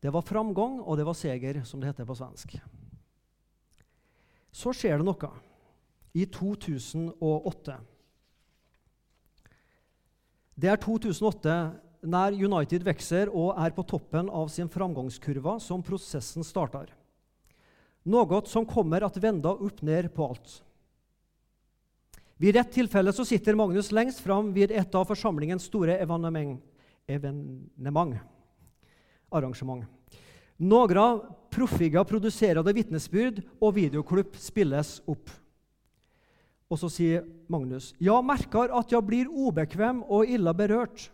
Det 0.01 0.09
var 0.13 0.25
framgang, 0.25 0.79
og 0.81 0.97
det 0.97 1.05
var 1.05 1.17
seger, 1.19 1.61
som 1.69 1.81
det 1.81 1.91
heter 1.91 2.09
på 2.09 2.17
svensk. 2.17 2.57
Så 4.51 4.73
skjer 4.73 4.97
det 4.99 5.07
noe 5.07 5.29
i 6.17 6.25
2008. 6.25 7.77
Det 10.57 10.73
er 10.73 10.81
2008 10.81 11.59
når 12.03 12.39
United 12.39 12.85
vokser 12.87 13.29
og 13.29 13.55
er 13.61 13.75
på 13.77 13.85
toppen 13.89 14.31
av 14.33 14.49
sin 14.53 14.71
framgangskurve, 14.73 15.59
som 15.61 15.85
prosessen 15.85 16.47
starter. 16.47 16.89
Noe 18.09 18.41
som 18.49 18.67
kommer 18.69 19.05
at 19.05 19.19
vende 19.21 19.53
opp 19.53 19.83
ned 19.85 20.09
på 20.15 20.31
alt. 20.33 20.61
Ved 22.41 22.57
rett 22.57 22.73
tilfelle 22.73 23.13
så 23.13 23.27
sitter 23.29 23.59
Magnus 23.59 23.91
lengst 23.93 24.23
fram 24.25 24.55
ved 24.57 24.73
et 24.73 24.95
av 24.97 25.05
forsamlingens 25.05 25.67
store 25.69 25.99
evenement, 26.01 26.57
evenement 27.05 28.17
arrangement. 29.31 29.85
Några 30.57 31.21
produserer 31.51 32.63
det 32.65 32.75
vittnesbyrd 32.77 33.43
og 33.61 33.77
videoklipp 33.77 34.37
spilles 34.41 34.99
opp. 35.09 35.29
Og 36.71 36.79
så 36.81 36.91
sier 36.93 37.25
Magnus, 37.51 37.93
jeg 37.99 38.25
merker 38.25 38.73
at 38.77 38.93
jeg 38.93 39.05
blir 39.05 39.29
obekvem 39.29 40.05
og 40.07 40.29
illa 40.29 40.53
berørt, 40.57 41.09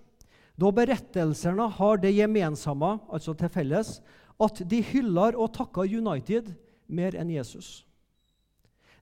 da 0.56 0.70
berettelsene 0.72 1.68
har 1.78 1.98
det 2.00 2.14
gemensamme, 2.16 2.96
altså 3.12 3.34
til 3.36 3.52
felles, 3.52 3.98
at 4.40 4.60
de 4.68 4.82
hyller 4.90 5.36
og 5.36 5.52
takker 5.56 5.88
United 5.88 6.52
mer 6.88 7.16
enn 7.16 7.32
Jesus. 7.32 7.84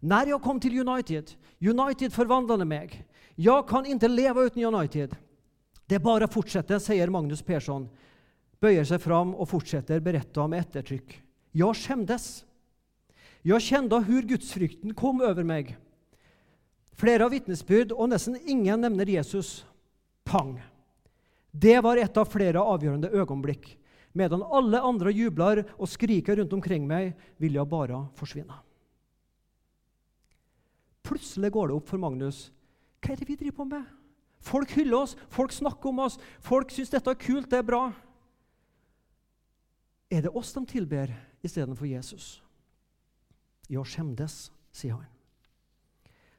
Når 0.04 0.34
jeg 0.34 0.42
kom 0.44 0.60
til 0.60 0.80
United, 0.82 1.34
United 1.62 2.12
forvandlet 2.12 2.68
meg. 2.68 2.96
Jeg 3.38 3.66
kan 3.70 3.86
ikke 3.86 4.10
leve 4.10 4.48
uten 4.50 4.66
United. 4.66 5.14
Det 5.88 6.02
bare 6.02 6.26
å 6.28 6.32
fortsette, 6.32 6.78
sier 6.80 7.12
Magnus 7.12 7.42
Persson 7.42 7.88
bøyer 8.64 8.86
seg 8.88 9.02
fram 9.02 9.34
og 9.36 9.48
fortsetter 9.50 10.02
beretta 10.04 10.46
med 10.48 10.64
ettertrykk. 10.64 11.18
Jeg 11.54 11.80
skjemdes. 11.80 12.28
Jeg 13.44 13.60
kjente 13.60 14.00
hvor 14.06 14.28
gudsfrykten 14.30 14.94
kom 14.96 15.20
over 15.24 15.44
meg. 15.46 15.74
Flere 16.94 17.26
av 17.26 17.34
vitnesbyrd, 17.34 17.92
og 17.92 18.12
nesten 18.12 18.38
ingen 18.46 18.84
nevner 18.86 19.10
Jesus. 19.10 19.64
Pang! 20.24 20.56
Det 21.54 21.76
var 21.86 22.00
et 22.02 22.16
av 22.18 22.26
flere 22.26 22.58
avgjørende 22.60 23.12
øyeblikk. 23.14 23.76
Medan 24.14 24.42
alle 24.42 24.80
andre 24.82 25.10
jubler 25.14 25.64
og 25.74 25.90
skriker 25.90 26.38
rundt 26.38 26.52
omkring 26.54 26.86
meg, 26.86 27.14
vil 27.38 27.54
jeg 27.58 27.70
bare 27.70 28.04
forsvinne. 28.18 28.56
Plutselig 31.04 31.50
går 31.54 31.68
det 31.70 31.76
opp 31.76 31.90
for 31.90 32.00
Magnus. 32.00 32.48
Hva 33.02 33.12
er 33.12 33.20
det 33.20 33.28
vi 33.28 33.36
driver 33.38 33.58
på 33.58 33.68
med? 33.70 33.84
Folk 34.44 34.72
hyller 34.76 35.02
oss, 35.02 35.16
folk 35.32 35.52
snakker 35.52 35.90
om 35.90 36.02
oss, 36.04 36.18
folk 36.40 36.72
syns 36.72 36.92
dette 36.92 37.10
er 37.10 37.20
kult, 37.20 37.50
det 37.50 37.60
er 37.60 37.66
bra. 37.66 37.84
Er 40.12 40.26
det 40.26 40.34
oss 40.36 40.52
de 40.54 40.62
tilber? 40.68 41.12
istedenfor 41.44 41.86
Jesus. 41.86 42.42
Ja, 43.68 43.84
skjemdes, 43.84 44.48
sier 44.72 44.96
han. 44.96 45.13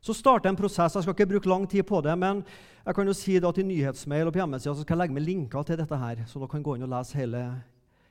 Så 0.05 0.13
starter 0.13 0.51
en 0.51 0.57
prosess. 0.57 0.93
Jeg 0.93 1.05
skal 1.05 1.15
ikke 1.15 1.31
bruke 1.33 1.49
lang 1.49 1.63
tid 1.69 1.85
på 1.87 1.97
det, 2.05 2.13
men 2.21 2.43
jeg 2.85 2.95
kan 2.97 3.07
jo 3.09 3.13
si 3.17 3.39
at 3.41 3.57
i 3.57 3.65
nyhetsmail 3.65 4.29
og 4.29 4.35
på 4.35 4.43
hjemmesida 4.43 4.75
skal 4.77 4.93
jeg 4.93 5.01
legge 5.01 5.15
med 5.15 5.25
linker 5.25 5.65
til 5.65 5.79
dette, 5.79 5.97
her, 5.97 6.21
så 6.29 6.41
dere 6.41 6.51
kan 6.51 6.65
gå 6.65 6.75
inn 6.75 6.85
og 6.85 6.91
lese 6.91 7.17
hele 7.17 7.41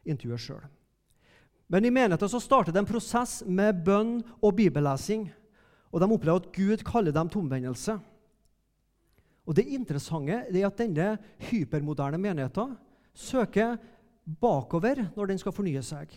intervjuet 0.02 0.42
sjøl. 0.42 0.64
Men 1.70 1.86
i 1.86 1.92
menigheten 1.94 2.28
så 2.28 2.40
starter 2.42 2.74
det 2.74 2.82
en 2.82 2.88
prosess 2.88 3.42
med 3.46 3.78
bønn 3.86 4.18
og 4.42 4.56
bibellesing. 4.58 5.28
Og 5.94 6.02
de 6.02 6.10
opplever 6.10 6.42
at 6.42 6.50
Gud 6.52 6.82
kaller 6.84 7.14
dem 7.14 7.30
til 7.30 7.44
omvendelse. 7.44 7.96
Og 9.46 9.54
Det 9.54 9.66
interessante 9.76 10.42
er 10.48 10.66
at 10.66 10.78
denne 10.80 11.14
hypermoderne 11.50 12.18
menigheten 12.18 12.74
søker 13.14 13.76
bakover 14.24 15.04
når 15.14 15.30
den 15.30 15.38
skal 15.38 15.54
fornye 15.54 15.82
seg. 15.84 16.10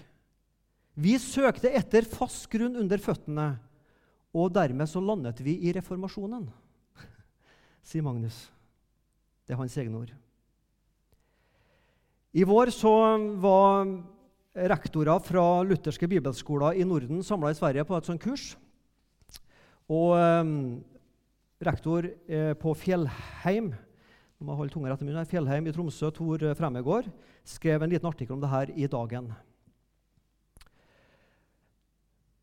Vi 0.97 1.13
søkte 1.21 1.69
etter 1.69 2.07
fast 2.09 2.47
grunn 2.49 2.79
under 2.79 2.97
føttene, 2.97 3.59
og 4.35 4.51
dermed 4.55 4.89
så 4.89 5.01
landet 5.03 5.39
vi 5.43 5.55
i 5.67 5.73
reformasjonen, 5.75 6.47
sier 7.87 8.05
Magnus. 8.05 8.47
Det 9.47 9.55
er 9.55 9.61
hans 9.61 9.77
egne 9.79 10.01
ord. 10.01 10.13
I 12.37 12.43
vår 12.45 12.69
så 12.75 12.91
var 13.39 13.87
rektorer 14.67 15.23
fra 15.23 15.45
lutherske 15.65 16.09
bibelskoler 16.09 16.77
i 16.77 16.85
Norden 16.85 17.23
samla 17.23 17.53
i 17.53 17.57
Sverige 17.57 17.85
på 17.87 17.97
et 17.97 18.09
sånt 18.09 18.21
kurs. 18.21 18.51
Og 19.87 20.17
eh, 20.19 20.53
rektor 21.63 22.09
på 22.59 22.73
Fjellheim 22.77 23.71
må 24.37 24.53
holde 24.53 24.73
tunga 24.73 24.91
rett 24.91 25.01
i 25.01 25.07
munnen, 25.07 25.25
Fjellheim 25.25 25.65
i 25.65 25.73
Tromsø, 25.73 26.11
Tor 26.13 26.43
Fremmegård, 26.57 27.07
skrev 27.47 27.81
en 27.81 27.89
liten 27.89 28.09
artikkel 28.09 28.35
om 28.35 28.43
det 28.43 28.51
her 28.51 28.73
i 28.75 28.89
Dagen. 28.91 29.31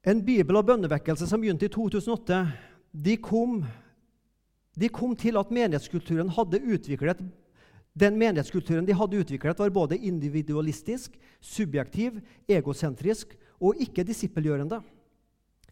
En 0.04 0.20
bibel- 0.25 0.56
og 0.61 0.66
bønnevekkelse 0.68 1.26
som 1.26 1.40
begynte 1.40 1.66
i 1.66 1.73
2008, 1.73 2.42
de 2.92 3.16
kom, 3.16 3.62
de 4.76 4.90
kom 4.92 5.16
til 5.16 5.38
at 5.40 5.50
menighetskulturen 5.50 6.28
hadde 6.37 6.61
utviklet 6.61 7.25
den 7.94 8.16
menighetskulturen 8.18 8.87
de 8.87 8.94
hadde 8.99 9.20
utviklet, 9.23 9.58
var 9.58 9.70
både 9.70 10.00
individualistisk, 10.02 11.14
subjektiv, 11.38 12.18
egosentrisk 12.50 13.37
og 13.62 13.78
ikke 13.82 14.02
disippelgjørende. 14.06 14.80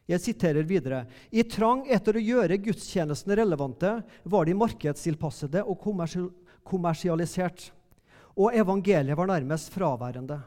Jeg 0.07 0.23
siterer 0.23 0.67
videre.: 0.67 1.05
I 1.31 1.43
trang 1.43 1.83
etter 1.91 2.19
å 2.19 2.23
gjøre 2.23 2.61
gudstjenestene 2.63 3.39
relevante 3.43 3.97
var 4.23 4.47
de 4.47 4.55
markedstilpassede 4.55 5.65
og 5.67 5.83
kommersialisert, 6.63 7.73
og 8.39 8.55
evangeliet 8.55 9.19
var 9.19 9.31
nærmest 9.31 9.75
fraværende. 9.75 10.39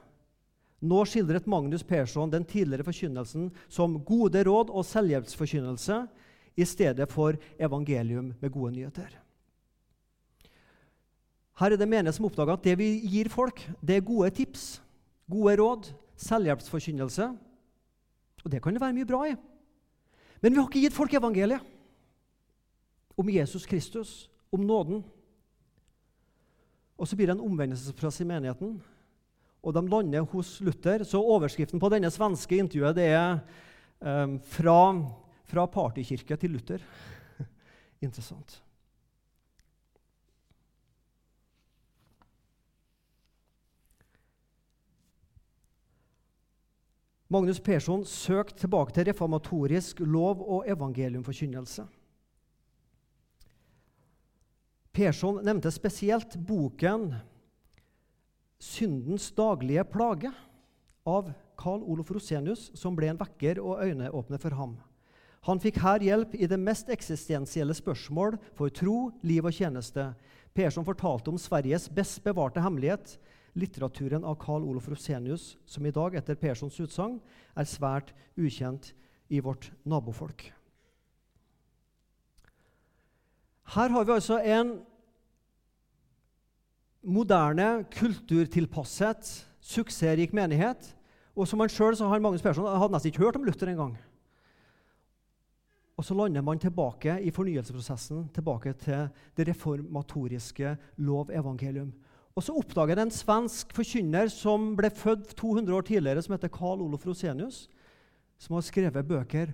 Nå 0.83 1.03
skildret 1.07 1.47
Magnus 1.47 1.83
Persson 1.87 2.31
den 2.31 2.43
tidligere 2.45 2.83
forkynnelsen 2.83 3.49
som 3.71 3.95
gode 4.05 4.43
råd 4.43 4.73
og 4.73 4.85
selvhjelpsforkynnelse 4.85 6.01
i 6.55 6.65
stedet 6.67 7.07
for 7.11 7.37
evangelium 7.59 8.33
med 8.41 8.51
gode 8.51 8.73
nyheter. 8.75 9.09
Her 11.55 11.71
er 11.71 11.79
det 11.79 11.87
menighet 11.87 12.17
som 12.17 12.27
oppdager 12.27 12.57
at 12.57 12.65
det 12.67 12.75
vi 12.79 12.89
gir 13.07 13.29
folk, 13.31 13.61
det 13.79 13.95
er 13.95 14.07
gode 14.07 14.29
tips, 14.35 14.81
gode 15.31 15.55
råd, 15.61 15.91
selvhjelpsforkynnelse. 16.19 17.29
Og 18.43 18.51
det 18.51 18.61
kan 18.61 18.75
det 18.75 18.83
være 18.83 18.95
mye 18.97 19.07
bra 19.07 19.21
i. 19.31 19.35
Men 20.43 20.51
vi 20.51 20.59
har 20.59 20.67
ikke 20.67 20.83
gitt 20.83 20.95
folk 20.95 21.13
evangeliet 21.15 21.63
om 23.15 23.29
Jesus 23.31 23.65
Kristus, 23.65 24.29
om 24.51 24.59
nåden. 24.59 24.99
Og 26.99 27.07
så 27.07 27.15
blir 27.15 27.31
det 27.31 27.37
en 27.37 27.47
omvendelsesprosess 27.47 28.21
i 28.21 28.27
menigheten 28.27 28.75
og 29.65 29.73
de 29.73 29.81
lander 29.89 30.27
hos 30.29 30.59
Luther. 30.61 31.03
Så 31.03 31.19
overskriften 31.19 31.81
på 31.81 31.89
denne 31.89 32.11
svenske 32.13 32.59
intervjuet 32.61 32.99
det 32.99 33.07
er 33.17 33.39
um, 33.99 34.37
fra, 34.39 34.77
fra 35.49 35.65
partykirke 35.73 36.37
til 36.37 36.53
Luther'. 36.53 36.85
Interessant. 38.05 38.61
Magnus 47.27 47.59
Persson 47.59 48.05
søkte 48.05 48.61
tilbake 48.61 48.93
til 48.93 49.09
reformatorisk 49.09 49.99
lov 50.05 50.43
og 50.45 50.67
evangeliumforkynnelse. 50.69 51.87
Persson 54.95 55.41
nevnte 55.43 55.73
spesielt 55.73 56.37
boken 56.47 57.09
'Syndens 58.59 59.31
daglige 59.35 59.83
plage' 59.83 60.33
av 61.05 61.33
Carl 61.57 61.83
Olof 61.83 62.11
Rosenius, 62.11 62.71
som 62.73 62.95
ble 62.95 63.11
en 63.11 63.19
vekker 63.19 63.59
og 63.61 63.83
øyneåpner 63.83 64.41
for 64.41 64.55
ham. 64.57 64.77
Han 65.45 65.61
fikk 65.61 65.77
her 65.83 66.01
hjelp 66.01 66.33
i 66.35 66.47
det 66.49 66.57
mest 66.57 66.89
eksistensielle 66.89 67.73
spørsmål 67.77 68.39
for 68.57 68.73
tro, 68.73 69.11
liv 69.21 69.45
og 69.45 69.53
tjeneste. 69.53 70.07
Persson 70.55 70.85
fortalte 70.87 71.29
om 71.29 71.37
Sveriges 71.37 71.85
best 71.93 72.23
bevarte 72.25 72.63
hemmelighet, 72.63 73.19
litteraturen 73.53 74.25
av 74.25 74.39
Carl 74.41 74.65
Olof 74.65 74.89
Rosenius, 74.89 75.53
som 75.65 75.85
i 75.85 75.93
dag, 75.93 76.15
etter 76.17 76.35
Perssons 76.39 76.79
utsagn, 76.81 77.19
er 77.55 77.69
svært 77.69 78.11
ukjent 78.35 78.93
i 79.29 79.39
vårt 79.39 79.69
nabofolk. 79.85 80.49
Her 83.75 83.89
har 83.89 84.05
vi 84.05 84.13
altså 84.13 84.39
en 84.41 84.75
moderne, 87.05 87.85
kulturtilpasset, 87.93 89.29
suksessrik 89.61 90.33
menighet. 90.35 90.91
Og 91.35 91.47
som 91.47 91.61
han 91.61 91.71
sjøl 91.71 91.97
har 91.99 92.21
Magnus 92.23 92.43
Persson 92.43 92.67
hadde 92.67 92.93
nesten 92.95 93.11
ikke 93.11 93.25
hørt 93.25 93.39
om 93.39 93.45
Luther 93.45 93.71
engang. 93.71 93.95
Og 95.95 96.03
så 96.03 96.15
lander 96.15 96.43
man 96.43 96.59
tilbake 96.59 97.19
i 97.23 97.31
fornyelsesprosessen, 97.31 98.27
tilbake 98.35 98.73
til 98.79 99.07
det 99.37 99.47
reformatoriske 99.47 100.75
lov 100.97 101.31
evangelium. 101.31 101.93
Og 102.35 102.43
så 102.43 102.55
oppdager 102.59 102.99
en 102.99 103.13
svensk 103.13 103.71
forkynner 103.75 104.27
som 104.31 104.73
ble 104.75 104.89
født 104.91 105.31
200 105.39 105.75
år 105.75 105.85
tidligere, 105.87 106.23
som 106.23 106.35
heter 106.35 106.51
Carl 106.51 106.83
Olof 106.83 107.05
Rosenius, 107.07 107.69
som 108.37 108.57
har 108.57 108.65
skrevet 108.67 109.07
bøker. 109.07 109.53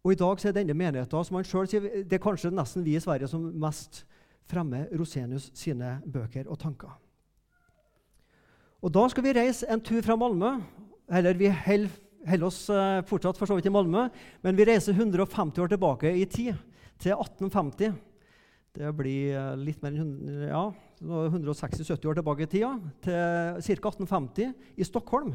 Og 0.00 0.14
i 0.14 0.16
dag 0.16 0.40
så 0.40 0.48
er 0.48 0.56
denne 0.56 0.76
menigheten 0.76 1.24
som 1.24 1.36
han 1.36 1.44
selv 1.44 1.68
sier, 1.68 1.84
det 2.08 2.16
er 2.16 2.24
kanskje 2.24 2.52
nesten 2.54 2.84
vi 2.86 2.96
i 2.96 3.02
Sverige 3.02 3.28
som 3.28 3.44
mest 3.60 4.06
fremmer 4.48 4.88
Rosenius 4.96 5.50
sine 5.54 5.98
bøker 6.06 6.48
og 6.48 6.58
tanker. 6.58 6.92
Og 8.80 8.92
Da 8.92 9.08
skal 9.12 9.24
vi 9.24 9.36
reise 9.36 9.68
en 9.68 9.80
tur 9.80 10.00
fra 10.02 10.16
Malmö. 10.16 10.60
Eller 11.10 11.34
vi 11.34 11.50
holder 11.50 12.46
oss 12.46 12.68
eh, 12.70 13.00
fortsatt 13.08 13.38
for 13.38 13.50
så 13.50 13.56
vidt 13.58 13.66
i 13.66 13.74
Malmö, 13.74 14.06
men 14.44 14.56
vi 14.56 14.66
reiser 14.68 14.94
150 14.94 15.58
år 15.58 15.72
tilbake 15.72 16.12
i 16.14 16.24
tid, 16.24 16.54
til 17.00 17.16
1850. 17.16 17.96
Det 18.78 18.92
blir 18.94 19.34
eh, 19.34 19.56
litt 19.58 19.82
mer 19.82 19.96
enn 19.98 20.44
ja, 20.46 20.62
160-70 21.02 22.06
år 22.06 22.20
tilbake 22.20 22.46
i 22.46 22.50
tida, 22.52 22.76
til 23.02 23.80
ca. 23.80 23.90
1850 23.90 24.52
i 24.78 24.86
Stockholm. 24.86 25.34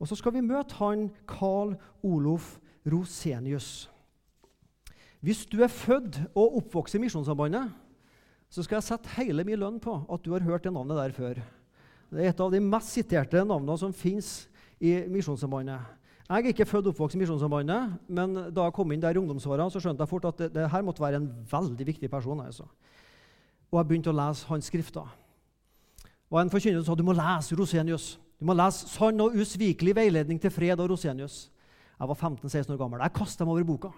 Og 0.00 0.08
så 0.08 0.18
skal 0.18 0.34
vi 0.34 0.42
møte 0.42 0.74
han 0.80 1.10
Carl 1.28 1.76
Olof 2.02 2.56
Rosenius. 2.88 3.90
Hvis 5.20 5.44
du 5.46 5.60
er 5.62 5.70
født 5.70 6.22
og 6.32 6.56
oppvokst 6.62 6.96
i 6.96 7.02
Misjonssambandet, 7.02 7.68
så 8.50 8.64
skal 8.66 8.80
jeg 8.80 8.88
sette 8.88 9.14
hele 9.14 9.44
min 9.46 9.60
lønn 9.60 9.78
på 9.82 9.94
at 10.10 10.22
du 10.24 10.32
har 10.34 10.42
hørt 10.42 10.66
det 10.66 10.72
navnet 10.74 10.98
der 10.98 11.14
før. 11.14 11.40
Det 12.10 12.24
er 12.24 12.32
et 12.32 12.42
av 12.42 12.50
de 12.50 12.58
mest 12.64 12.90
siterte 12.96 13.44
navnene 13.46 13.76
som 13.78 13.94
fins 13.94 14.48
i 14.82 14.96
Misjonssambandet. 15.06 15.78
Jeg 16.30 16.44
er 16.44 16.52
ikke 16.52 16.66
født 16.66 16.88
og 16.88 16.92
oppvokst 16.92 17.14
i 17.14 17.20
Misjonssambandet, 17.22 17.94
men 18.10 18.34
da 18.54 18.66
jeg 18.66 18.74
kom 18.74 18.90
inn 18.90 19.02
der 19.02 19.14
i 19.14 19.20
ungdomsåra, 19.22 19.68
så 19.70 19.82
skjønte 19.82 20.02
jeg 20.02 20.10
fort 20.10 20.26
at 20.30 20.42
det, 20.42 20.50
det, 20.54 20.66
her 20.70 20.82
måtte 20.86 21.02
være 21.02 21.22
en 21.22 21.30
veldig 21.50 21.86
viktig 21.86 22.10
person. 22.10 22.42
Altså. 22.42 22.66
Og 23.70 23.78
jeg 23.78 23.88
begynte 23.90 24.10
å 24.10 24.18
lese 24.18 24.50
hans 24.50 24.70
skrifter. 24.70 25.06
Og 26.30 26.38
En 26.42 26.50
forkynner 26.50 26.82
sa 26.86 26.94
du 26.94 27.06
må 27.06 27.14
lese 27.14 27.58
Rosenius. 27.58 28.12
Du 28.38 28.46
må 28.46 28.54
lese 28.54 28.88
'Sann 28.88 29.20
og 29.20 29.34
usvikelig 29.34 29.94
veiledning 29.94 30.40
til 30.40 30.50
fred' 30.50 30.80
av 30.80 30.88
Rosenius. 30.88 31.50
Jeg 32.00 32.08
var 32.08 32.14
15-16 32.14 32.72
år 32.72 32.78
gammel. 32.78 33.00
Jeg 33.02 33.12
kasta 33.12 33.44
meg 33.44 33.52
over 33.52 33.64
boka 33.64 33.90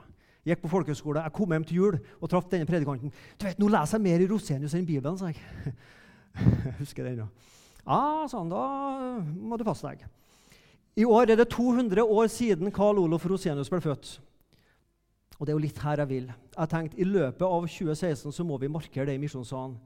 gikk 0.46 0.62
på 0.64 0.70
folkehøyskole. 0.72 1.22
Jeg 1.22 1.34
kom 1.36 1.54
hjem 1.54 1.66
til 1.66 1.78
jul 1.78 1.98
og 2.20 2.30
traff 2.30 2.48
denne 2.50 2.66
predikanten. 2.66 3.12
Du 3.38 3.46
vet, 3.46 3.58
'Nå 3.58 3.68
leser 3.68 3.98
jeg 3.98 4.02
mer 4.02 4.20
i 4.20 4.28
Rosenius 4.30 4.74
enn 4.74 4.86
Bibelen', 4.86 5.18
sa 5.18 5.26
jeg. 5.26 5.36
jeg 6.34 6.74
husker 6.82 7.04
den, 7.04 7.22
ja. 7.22 7.28
Ja, 7.86 8.26
sånn, 8.30 8.50
da 8.50 8.64
må 9.22 9.58
du 9.58 9.64
passe 9.64 9.86
deg. 9.86 10.04
I 10.96 11.04
år 11.04 11.32
er 11.32 11.36
det 11.36 11.48
200 11.48 12.04
år 12.04 12.28
siden 12.28 12.70
Karl 12.70 12.98
Olof 13.00 13.24
Rosenius 13.26 13.70
ble 13.72 13.80
født. 13.80 14.20
Og 15.38 15.46
det 15.46 15.52
er 15.52 15.56
jo 15.56 15.64
litt 15.64 15.78
her 15.82 15.98
jeg 15.98 16.08
vil. 16.08 16.26
Jeg 16.58 16.68
tenkte 16.70 17.00
I 17.00 17.06
løpet 17.08 17.42
av 17.42 17.64
2016 17.66 18.34
så 18.34 18.44
må 18.44 18.58
vi 18.60 18.70
markere 18.70 19.08
det 19.08 19.16
i 19.16 19.22
Misjonssalen. 19.22 19.78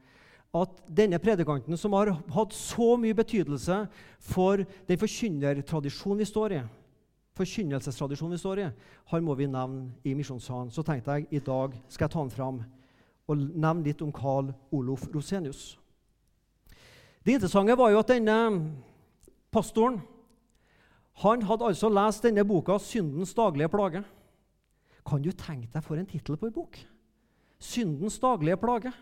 At 0.57 0.83
denne 0.89 1.19
predikanten, 1.19 1.77
som 1.77 1.95
har 1.97 2.11
hatt 2.13 2.53
så 2.53 2.97
mye 3.01 3.17
betydelse 3.17 3.79
for 4.21 4.65
den 4.89 5.01
forkynnertradisjonen 5.01 6.21
vi 6.21 6.29
står 6.29 6.57
i, 6.59 6.61
forkynnelsestradisjonen 7.37 8.37
vi 8.37 8.41
står 8.41 8.63
i, 8.63 8.71
han 9.13 9.25
må 9.25 9.35
vi 9.37 9.49
nevne 9.51 9.93
i 10.05 10.15
Misjonssalen. 10.17 10.73
Så 10.73 10.85
tenkte 10.87 11.19
jeg 11.19 11.29
i 11.31 11.43
dag 11.45 11.75
skal 11.89 12.07
jeg 12.07 12.15
ta 12.15 12.23
han 12.23 12.33
fram 12.33 12.61
og 13.27 13.43
nevne 13.55 13.85
litt 13.85 14.03
om 14.05 14.13
Carl 14.15 14.53
Olof 14.75 15.07
Rosenius. 15.15 15.75
Det 17.27 17.35
interessante 17.35 17.75
var 17.77 17.91
jo 17.91 18.03
at 18.03 18.13
denne 18.13 18.37
pastoren 19.51 20.01
Han 21.17 21.41
hadde 21.49 21.65
altså 21.65 21.89
lest 21.89 22.23
denne 22.27 22.45
boka 22.45 22.77
'Syndens 22.77 23.33
daglige 23.33 23.71
plage'. 23.73 24.05
Kan 25.07 25.23
du 25.23 25.33
tenke 25.33 25.73
deg 25.73 25.83
for 25.83 25.97
en 25.97 26.07
tittel 26.07 26.37
på 26.37 26.47
en 26.47 26.53
bok? 26.53 26.77
'Syndens 27.59 28.19
daglige 28.19 28.57
plage'. 28.57 28.93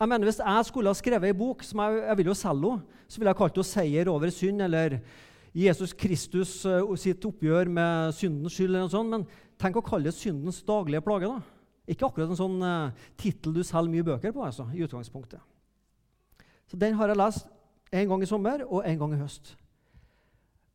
Jeg 0.00 0.08
mener, 0.08 0.24
Hvis 0.24 0.38
jeg 0.38 0.64
skulle 0.64 0.88
ha 0.88 0.94
skrevet 0.94 1.28
en 1.28 1.38
bok 1.38 1.62
som 1.62 1.78
jeg, 1.78 2.02
jeg 2.08 2.16
vil 2.16 2.26
jo 2.26 2.34
selge 2.34 2.82
så 3.08 3.18
ville 3.18 3.30
jeg 3.30 3.36
kalt 3.36 3.54
henne 3.54 3.64
'Seier 3.64 4.08
over 4.08 4.26
synd' 4.26 4.62
eller 4.62 5.00
'Jesus 5.56 5.94
Kristus 5.96 6.50
uh, 6.68 6.94
sitt 7.00 7.24
oppgjør 7.24 7.68
med 7.72 8.12
syndens 8.12 8.52
skyld'. 8.52 8.74
eller 8.74 8.84
noe 8.84 8.92
sånt. 8.92 9.10
Men 9.10 9.26
tenk 9.56 9.76
å 9.76 9.84
kalle 9.84 10.10
det 10.10 10.14
'syndens 10.14 10.62
daglige 10.62 11.00
plage'. 11.00 11.32
da. 11.32 11.40
Ikke 11.88 12.06
akkurat 12.06 12.28
en 12.28 12.36
sånn 12.36 12.62
uh, 12.62 12.92
tittel 13.16 13.54
du 13.54 13.62
selger 13.64 13.90
mye 13.90 14.04
bøker 14.04 14.32
på. 14.32 14.44
altså, 14.44 14.68
i 14.74 14.82
utgangspunktet. 14.84 15.40
Så 16.68 16.76
Den 16.76 16.94
har 16.94 17.08
jeg 17.08 17.16
lest 17.16 17.46
en 17.92 18.08
gang 18.08 18.22
i 18.22 18.26
sommer 18.26 18.66
og 18.66 18.82
en 18.84 18.98
gang 18.98 19.14
i 19.14 19.22
høst. 19.22 19.56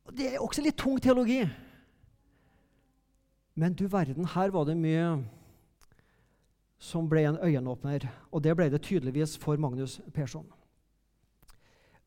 Og 0.04 0.16
Det 0.16 0.34
er 0.34 0.42
også 0.42 0.62
litt 0.62 0.76
tung 0.76 0.98
teologi. 0.98 1.46
Men 3.54 3.74
du 3.74 3.86
verden, 3.86 4.24
her 4.24 4.50
var 4.50 4.64
det 4.64 4.76
mye 4.76 5.22
som 6.82 7.08
ble 7.08 7.28
en 7.28 7.38
øyenåpner. 7.38 8.08
Og 8.32 8.42
det 8.42 8.56
ble 8.56 8.70
det 8.70 8.82
tydeligvis 8.82 9.36
for 9.38 9.56
Magnus 9.56 10.00
Persson. 10.14 10.46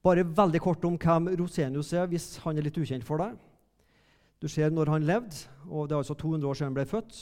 Bare 0.05 0.21
veldig 0.21 0.61
kort 0.61 0.83
om 0.85 0.99
hvem 1.01 1.31
Rosenius 1.39 1.89
er, 1.97 2.05
hvis 2.11 2.35
han 2.43 2.57
er 2.57 2.67
litt 2.67 2.77
ukjent 2.77 3.05
for 3.07 3.17
deg. 3.23 3.39
Du 4.37 4.45
ser 4.51 4.69
når 4.69 4.91
han 4.93 5.07
levde, 5.07 5.47
og 5.65 5.87
det 5.87 5.95
er 5.95 6.03
altså 6.03 6.13
200 6.13 6.45
år 6.45 6.59
siden 6.59 6.69
han 6.69 6.77
ble 6.77 6.85
født. 6.89 7.21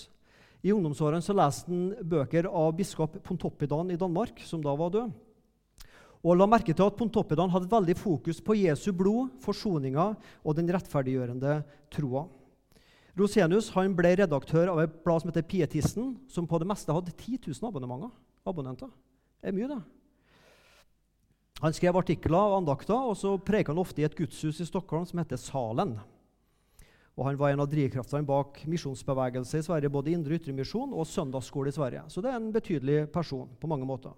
I 0.63 0.73
ungdomsårene 0.75 1.23
så 1.23 1.35
leste 1.35 1.71
han 1.71 1.93
bøker 2.11 2.49
av 2.51 2.73
biskop 2.75 3.15
Pontoppidan 3.23 3.93
i 3.93 3.99
Danmark, 3.99 4.43
som 4.43 4.63
da 4.63 4.75
var 4.75 4.91
død. 4.91 5.15
Og 6.23 6.37
la 6.39 6.47
merke 6.47 6.75
til 6.75 6.87
at 6.87 6.99
Pontoppidan 6.99 7.51
hadde 7.51 7.71
veldig 7.71 7.95
fokus 7.99 8.43
på 8.43 8.55
Jesu 8.59 8.91
blod, 8.95 9.31
forsoninga 9.43 10.09
og 10.43 10.59
den 10.59 10.71
rettferdiggjørende 10.71 11.61
troa. 11.91 12.27
Rosenius 13.15 13.71
han 13.75 13.95
ble 13.95 14.15
redaktør 14.23 14.71
av 14.73 14.83
et 14.83 15.01
blad 15.03 15.23
som 15.23 15.31
heter 15.31 15.47
Pietisten, 15.47 16.15
som 16.31 16.47
på 16.49 16.59
det 16.59 16.67
meste 16.67 16.95
hadde 16.95 17.15
10 17.15 17.43
000 17.47 17.75
abonnenter. 18.43 18.91
Det 19.39 19.51
er 19.51 19.55
mye, 19.55 19.71
det. 19.71 19.83
Han 21.63 21.71
skrev 21.71 21.95
artikler 21.95 22.49
og 22.51 22.57
andakter, 22.57 22.97
og 22.97 23.15
så 23.15 23.37
preka 23.39 23.71
han 23.71 23.79
ofte 23.79 24.01
i 24.01 24.03
et 24.03 24.15
gudshus 24.17 24.59
i 24.59 24.67
Stockholm 24.67 25.05
som 25.07 25.21
heter 25.21 25.39
Salen. 25.39 25.95
Og 27.15 27.25
Han 27.25 27.37
var 27.39 27.53
en 27.53 27.61
av 27.63 27.69
drivkraftene 27.71 28.25
bak 28.27 28.63
misjonsbevegelse 28.67 29.61
i 29.61 29.63
Sverige, 29.63 29.89
både 29.93 30.11
Indre-Ytremisjon 30.11 30.89
ytre 30.89 30.91
misjon 30.91 30.93
og 30.97 31.07
søndagsskole 31.07 31.69
i 31.69 31.75
Sverige. 31.75 32.01
Så 32.09 32.21
det 32.21 32.31
er 32.31 32.35
en 32.41 32.51
betydelig 32.51 33.05
person 33.13 33.47
på 33.61 33.69
mange 33.69 33.85
måter. 33.85 34.11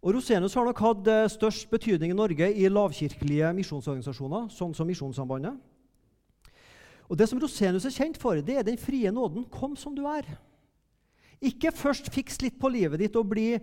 Og 0.00 0.14
Rosenius 0.14 0.54
har 0.54 0.64
nok 0.64 0.78
hatt 0.78 1.10
eh, 1.10 1.26
størst 1.28 1.66
betydning 1.70 2.14
i 2.14 2.16
Norge 2.16 2.48
i 2.54 2.68
lavkirkelige 2.70 3.50
misjonsorganisasjoner, 3.58 4.46
sånn 4.54 4.72
som 4.72 4.86
Misjonssambandet. 4.86 5.58
Og 7.08 7.18
Det 7.18 7.26
som 7.28 7.40
Rosenius 7.42 7.84
er 7.84 7.96
kjent 7.96 8.16
for, 8.20 8.40
det 8.40 8.56
er 8.56 8.64
den 8.64 8.78
frie 8.78 9.10
nåden. 9.10 9.44
Kom 9.50 9.76
som 9.76 9.96
du 9.96 10.06
er. 10.06 10.24
Ikke 11.42 11.74
først 11.74 12.08
fiks 12.14 12.40
litt 12.40 12.56
på 12.60 12.70
livet 12.70 13.02
ditt 13.02 13.16
og 13.18 13.26
bli 13.34 13.58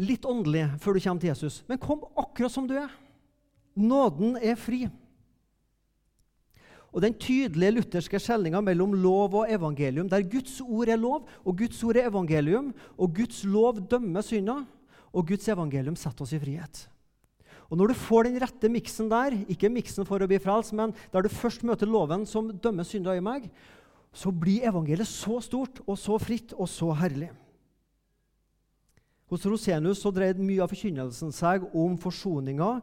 litt 0.00 0.24
åndelig 0.28 0.68
før 0.80 0.96
du 0.96 1.04
kommer 1.04 1.22
til 1.22 1.32
Jesus, 1.32 1.60
men 1.68 1.80
kom 1.80 2.04
akkurat 2.16 2.52
som 2.54 2.66
du 2.68 2.76
er. 2.78 2.92
Nåden 3.76 4.36
er 4.40 4.58
fri. 4.60 4.86
Og 6.92 7.00
Den 7.00 7.14
tydelige 7.16 7.72
lutherske 7.72 8.20
skjelninga 8.20 8.60
mellom 8.60 8.92
lov 9.00 9.34
og 9.40 9.50
evangelium, 9.50 10.10
der 10.12 10.26
Guds 10.28 10.60
ord 10.60 10.90
er 10.92 11.00
lov, 11.00 11.24
og 11.40 11.56
Guds 11.56 11.80
ord 11.84 11.96
er 11.96 12.10
evangelium, 12.10 12.72
og 12.98 13.14
Guds 13.16 13.44
lov 13.48 13.80
dømmer 13.88 14.20
synda, 14.20 14.58
og 15.12 15.28
Guds 15.28 15.48
evangelium 15.48 15.96
setter 15.96 16.26
oss 16.26 16.34
i 16.36 16.40
frihet. 16.40 16.88
Og 17.72 17.78
Når 17.80 17.88
du 17.88 17.94
får 17.96 18.28
den 18.28 18.36
rette 18.42 18.68
miksen 18.68 19.08
der, 19.08 19.32
ikke 19.48 19.72
miksen 19.72 20.04
for 20.04 20.20
å 20.20 20.28
bli 20.28 20.36
frelst, 20.36 20.74
men 20.76 20.92
der 21.12 21.24
du 21.24 21.32
først 21.32 21.64
møter 21.64 21.88
loven 21.88 22.26
som 22.28 22.50
dømmer 22.52 22.84
synda 22.84 23.16
i 23.16 23.24
meg, 23.24 23.48
så 24.12 24.28
blir 24.28 24.68
evangeliet 24.68 25.08
så 25.08 25.38
stort 25.40 25.80
og 25.86 25.96
så 25.96 26.18
fritt 26.20 26.52
og 26.52 26.68
så 26.68 26.90
herlig. 26.92 27.30
Hos 29.32 29.46
Rosenius 29.48 30.02
så 30.04 30.10
dreide 30.12 30.44
mye 30.44 30.60
av 30.60 30.68
forkynnelsen 30.68 31.30
seg 31.32 31.64
om 31.72 31.94
forsoninga, 31.96 32.74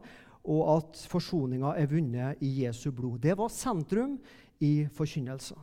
og 0.50 0.62
at 0.72 1.02
forsoninga 1.06 1.76
er 1.78 1.86
vunnet 1.92 2.40
i 2.42 2.64
Jesu 2.64 2.88
blod. 2.90 3.20
Det 3.22 3.36
var 3.38 3.52
sentrum 3.54 4.16
i 4.58 4.88
forkynnelsen. 4.96 5.60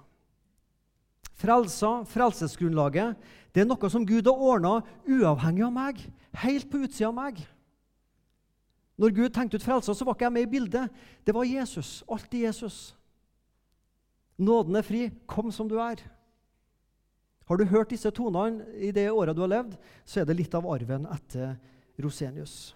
Frelsa, 1.37 1.91
frelsesgrunnlaget, 2.07 3.19
det 3.51 3.65
er 3.65 3.67
noe 3.67 3.91
som 3.91 4.07
Gud 4.07 4.29
har 4.29 4.39
ordna 4.39 4.77
uavhengig 5.03 5.67
av 5.67 5.75
meg, 5.75 5.99
helt 6.39 6.71
på 6.71 6.79
utsida 6.85 7.11
av 7.11 7.17
meg. 7.19 7.43
Når 8.97 9.13
Gud 9.19 9.35
tenkte 9.35 9.59
ut 9.59 9.67
frelsa, 9.67 9.91
så 9.93 10.07
var 10.07 10.15
ikke 10.15 10.29
jeg 10.29 10.37
med 10.37 10.47
i 10.47 10.51
bildet. 10.55 11.01
Det 11.27 11.35
var 11.35 11.45
Jesus. 11.45 11.99
Alltid 12.07 12.47
Jesus. 12.47 12.77
Nåden 14.39 14.79
er 14.79 14.87
fri. 14.87 15.03
Kom 15.29 15.51
som 15.51 15.67
du 15.69 15.75
er. 15.83 15.99
Har 17.47 17.57
du 17.57 17.65
hørt 17.65 17.93
disse 17.93 18.11
tonene 18.11 18.65
i 18.75 18.91
det 18.91 19.07
året 19.11 19.35
du 19.35 19.43
har 19.45 19.53
levd, 19.53 19.77
så 20.03 20.21
er 20.21 20.27
det 20.27 20.35
litt 20.35 20.55
av 20.57 20.67
arven 20.67 21.07
etter 21.13 21.55
Rosenius. 22.03 22.75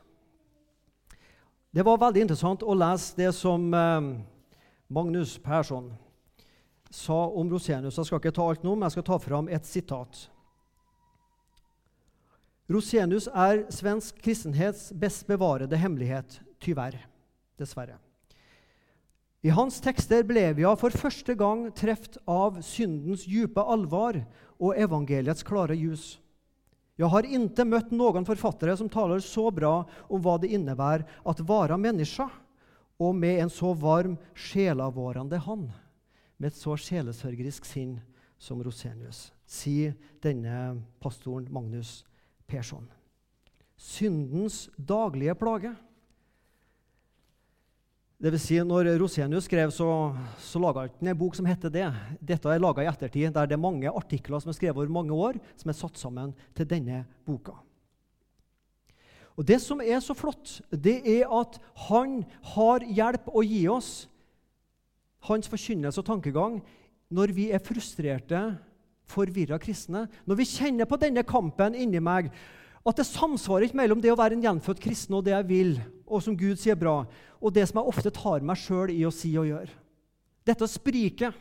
Det 1.71 1.83
var 1.87 1.99
veldig 1.99 2.23
interessant 2.23 2.63
å 2.63 2.75
lese 2.75 3.15
det 3.19 3.29
som 3.35 3.67
eh, 3.75 4.07
Magnus 4.91 5.37
Persson 5.43 5.91
sa 6.91 7.19
om 7.27 7.51
Rosenius. 7.51 7.99
Jeg 7.99 8.09
skal 8.09 8.19
ikke 8.19 8.33
ta 8.35 8.47
alt 8.51 8.63
nå, 8.63 8.75
men 8.75 8.87
jeg 8.87 8.97
skal 8.97 9.07
ta 9.07 9.19
fram 9.23 9.47
et 9.51 9.67
sitat. 9.67 10.25
Rosenius 12.71 13.27
er 13.31 13.65
svensk 13.71 14.19
kristenhets 14.23 14.89
best 14.95 15.27
bevarede 15.27 15.79
hemmelighet, 15.79 16.39
tyverr. 16.63 16.99
Dessverre. 17.59 17.99
I 19.41 19.49
hans 19.49 19.79
tekster 19.81 20.21
ble 20.27 20.51
vi 20.53 20.65
for 20.77 20.93
første 20.93 21.33
gang 21.37 21.65
truffet 21.73 22.19
av 22.29 22.59
syndens 22.61 23.23
dype 23.25 23.63
alvor 23.63 24.19
og 24.61 24.77
evangeliets 24.77 25.41
klare 25.45 25.73
ljus. 25.73 26.19
Jeg 27.01 27.09
har 27.09 27.25
ikke 27.25 27.65
møtt 27.65 27.89
noen 27.95 28.27
forfattere 28.27 28.75
som 28.77 28.89
taler 28.91 29.23
så 29.25 29.47
bra 29.49 29.79
om 30.05 30.21
hva 30.21 30.35
det 30.37 30.51
innebærer 30.53 31.07
at 31.25 31.41
være 31.41 31.79
menneske, 31.81 32.27
og 33.01 33.15
med 33.17 33.41
en 33.41 33.49
så 33.49 33.71
varm, 33.73 34.13
sjelavårende 34.37 35.39
hånd, 35.41 35.71
med 36.37 36.51
et 36.51 36.57
så 36.59 36.75
sjelesørgerisk 36.77 37.65
sinn 37.65 37.95
som 38.37 38.61
Rosenius, 38.61 39.31
sier 39.49 39.95
denne 40.21 40.83
pastoren 41.01 41.47
Magnus 41.49 42.03
Persson. 42.45 42.85
Syndens 43.81 44.67
daglige 44.77 45.33
plage. 45.33 45.73
Det 48.21 48.29
vil 48.29 48.41
si, 48.41 48.59
når 48.61 48.91
Rosenius 49.01 49.47
skrev, 49.47 49.71
så, 49.73 49.87
så 50.37 50.59
laga 50.61 50.83
han 50.85 51.09
en 51.09 51.17
bok 51.17 51.33
som 51.33 51.47
heter 51.49 51.71
det. 51.73 51.87
Dette 52.21 52.51
er 52.53 52.61
laga 52.61 52.83
i 52.83 52.89
ettertid, 52.91 53.31
der 53.33 53.49
det 53.49 53.55
er 53.57 53.63
mange 53.63 53.89
artikler 53.89 54.43
som 54.43 54.51
er 54.51 54.57
skrevet 54.59 54.77
over 54.77 54.93
mange 54.93 55.15
år, 55.15 55.39
som 55.57 55.71
er 55.73 55.77
satt 55.79 55.97
sammen 55.97 56.35
til 56.53 56.69
denne 56.69 57.01
boka. 57.25 57.55
Og 59.33 59.47
Det 59.47 59.57
som 59.63 59.81
er 59.81 59.97
så 60.05 60.13
flott, 60.13 60.59
det 60.69 60.99
er 61.01 61.33
at 61.33 61.57
han 61.87 62.19
har 62.53 62.85
hjelp 62.85 63.31
å 63.33 63.41
gi 63.41 63.63
oss, 63.73 64.05
hans 65.25 65.49
forkynnelse 65.49 66.01
og 66.03 66.05
tankegang, 66.05 66.59
når 67.09 67.33
vi 67.33 67.49
er 67.49 67.63
frustrerte 67.63 68.43
forvirra 69.11 69.57
kristne. 69.61 70.05
Når 70.29 70.39
vi 70.39 70.49
kjenner 70.49 70.89
på 70.89 70.99
denne 71.01 71.25
kampen 71.27 71.75
inni 71.77 72.01
meg, 72.03 72.29
at 72.81 72.97
det 72.97 73.05
samsvarer 73.05 73.67
ikke 73.67 73.77
mellom 73.77 74.01
det 74.01 74.11
å 74.13 74.17
være 74.17 74.37
en 74.37 74.45
gjenfødt 74.45 74.81
kristen 74.81 75.17
og 75.17 75.25
det 75.25 75.35
jeg 75.35 75.47
vil, 75.49 75.75
og 76.09 76.23
som 76.25 76.37
Gud 76.37 76.59
sier 76.59 76.77
bra, 76.79 77.03
og 77.41 77.53
det 77.53 77.67
som 77.69 77.79
jeg 77.81 77.93
ofte 77.93 78.13
tar 78.13 78.45
meg 78.45 78.59
sjøl 78.59 78.93
i 78.93 79.03
å 79.05 79.13
si 79.13 79.31
og 79.37 79.49
gjøre. 79.51 79.73
Dette 80.47 80.67
spriket. 80.69 81.37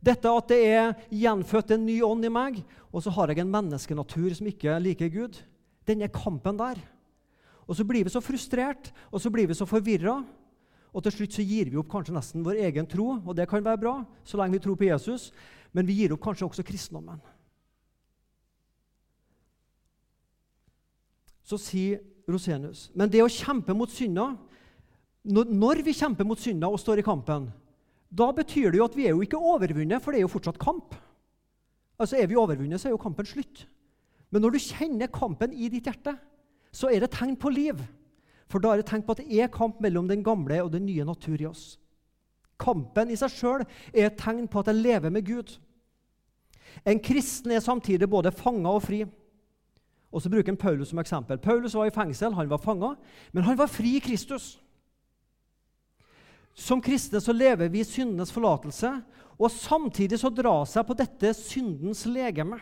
Dette 0.00 0.32
at 0.32 0.48
det 0.50 0.58
er 0.64 0.94
gjenfødt 1.12 1.74
en 1.76 1.84
ny 1.86 2.00
ånd 2.02 2.26
i 2.26 2.32
meg, 2.32 2.62
og 2.90 3.04
så 3.04 3.12
har 3.14 3.30
jeg 3.30 3.42
en 3.42 3.52
menneskenatur 3.52 4.32
som 4.34 4.48
ikke 4.50 4.78
liker 4.82 5.12
Gud. 5.12 5.38
Denne 5.86 6.08
kampen 6.12 6.58
der. 6.58 6.80
Og 7.68 7.76
så 7.78 7.86
blir 7.86 8.06
vi 8.06 8.12
så 8.12 8.22
frustrert, 8.24 8.90
og 9.12 9.22
så 9.22 9.30
blir 9.30 9.46
vi 9.46 9.54
så 9.54 9.68
forvirra. 9.68 10.16
Og 10.90 11.04
til 11.04 11.14
slutt 11.14 11.36
så 11.36 11.44
gir 11.46 11.70
vi 11.70 11.78
opp 11.78 11.90
kanskje 11.92 12.16
nesten 12.16 12.42
vår 12.42 12.58
egen 12.66 12.88
tro, 12.90 13.12
og 13.20 13.36
det 13.38 13.46
kan 13.50 13.62
være 13.62 13.78
bra, 13.78 13.92
så 14.26 14.40
lenge 14.40 14.56
vi 14.56 14.64
tror 14.64 14.78
på 14.80 14.88
Jesus. 14.88 15.28
Men 15.70 15.86
vi 15.86 16.00
gir 16.00 16.16
opp 16.16 16.24
kanskje 16.24 16.48
også 16.48 16.66
kristendommen. 16.66 17.20
Så 21.50 21.58
sier 21.58 21.98
Rosenius 22.30 22.88
Men 22.94 23.10
det 23.10 23.24
å 23.24 23.32
kjempe 23.32 23.74
mot 23.76 23.90
synda 23.90 24.30
Når 25.26 25.82
vi 25.86 25.96
kjemper 25.96 26.28
mot 26.28 26.40
synda 26.40 26.70
og 26.70 26.80
står 26.80 27.02
i 27.02 27.06
kampen, 27.06 27.50
da 28.10 28.30
betyr 28.34 28.72
det 28.72 28.80
jo 28.80 28.86
at 28.86 28.96
vi 28.96 29.04
er 29.06 29.12
jo 29.14 29.22
ikke 29.22 29.38
overvunnet, 29.38 30.02
for 30.02 30.10
det 30.10 30.18
er 30.18 30.24
jo 30.24 30.32
fortsatt 30.32 30.58
kamp. 30.58 30.96
Altså 32.00 32.16
Er 32.16 32.26
vi 32.26 32.38
overvunnet, 32.40 32.80
så 32.80 32.88
er 32.88 32.94
jo 32.96 33.02
kampen 33.02 33.28
slutt. 33.28 33.66
Men 34.32 34.42
når 34.42 34.56
du 34.56 34.64
kjenner 34.64 35.12
kampen 35.12 35.52
i 35.52 35.68
ditt 35.70 35.86
hjerte, 35.86 36.16
så 36.72 36.90
er 36.90 37.04
det 37.04 37.12
tegn 37.14 37.36
på 37.38 37.52
liv. 37.52 37.78
For 38.50 38.62
da 38.62 38.72
er 38.72 38.80
det 38.80 38.88
tegn 38.90 39.04
på 39.06 39.14
at 39.14 39.22
det 39.22 39.42
er 39.44 39.52
kamp 39.52 39.78
mellom 39.84 40.08
den 40.10 40.24
gamle 40.26 40.58
og 40.64 40.72
den 40.72 40.88
nye 40.88 41.06
natur 41.06 41.36
i 41.36 41.46
oss. 41.50 41.76
Kampen 42.60 43.12
i 43.12 43.18
seg 43.20 43.32
sjøl 43.36 43.64
er 43.92 44.08
et 44.08 44.18
tegn 44.20 44.48
på 44.50 44.62
at 44.62 44.72
jeg 44.72 44.80
lever 44.80 45.12
med 45.12 45.26
Gud. 45.28 45.54
En 46.88 47.00
kristen 47.02 47.52
er 47.54 47.62
samtidig 47.62 48.08
både 48.10 48.32
fanga 48.34 48.74
og 48.74 48.84
fri. 48.88 49.04
Og 50.10 50.22
så 50.22 50.30
bruker 50.30 50.50
han 50.50 50.58
Paulus 50.58 50.90
som 50.90 50.98
eksempel. 50.98 51.38
Paulus 51.38 51.76
var 51.78 51.86
i 51.86 51.94
fengsel, 51.94 52.34
han 52.34 52.50
var 52.50 52.62
fanga, 52.62 52.94
men 53.32 53.46
han 53.46 53.58
var 53.58 53.70
fri 53.70 53.96
i 53.96 54.02
Kristus. 54.02 54.56
Som 56.54 56.82
kristne 56.82 57.20
så 57.22 57.32
lever 57.32 57.70
vi 57.70 57.84
i 57.84 57.86
syndenes 57.86 58.32
forlatelse, 58.34 58.90
og 59.40 59.54
samtidig 59.54 60.18
så 60.20 60.32
drar 60.34 60.66
seg 60.68 60.84
på 60.86 60.96
dette 60.98 61.30
syndens 61.38 62.02
legeme. 62.10 62.58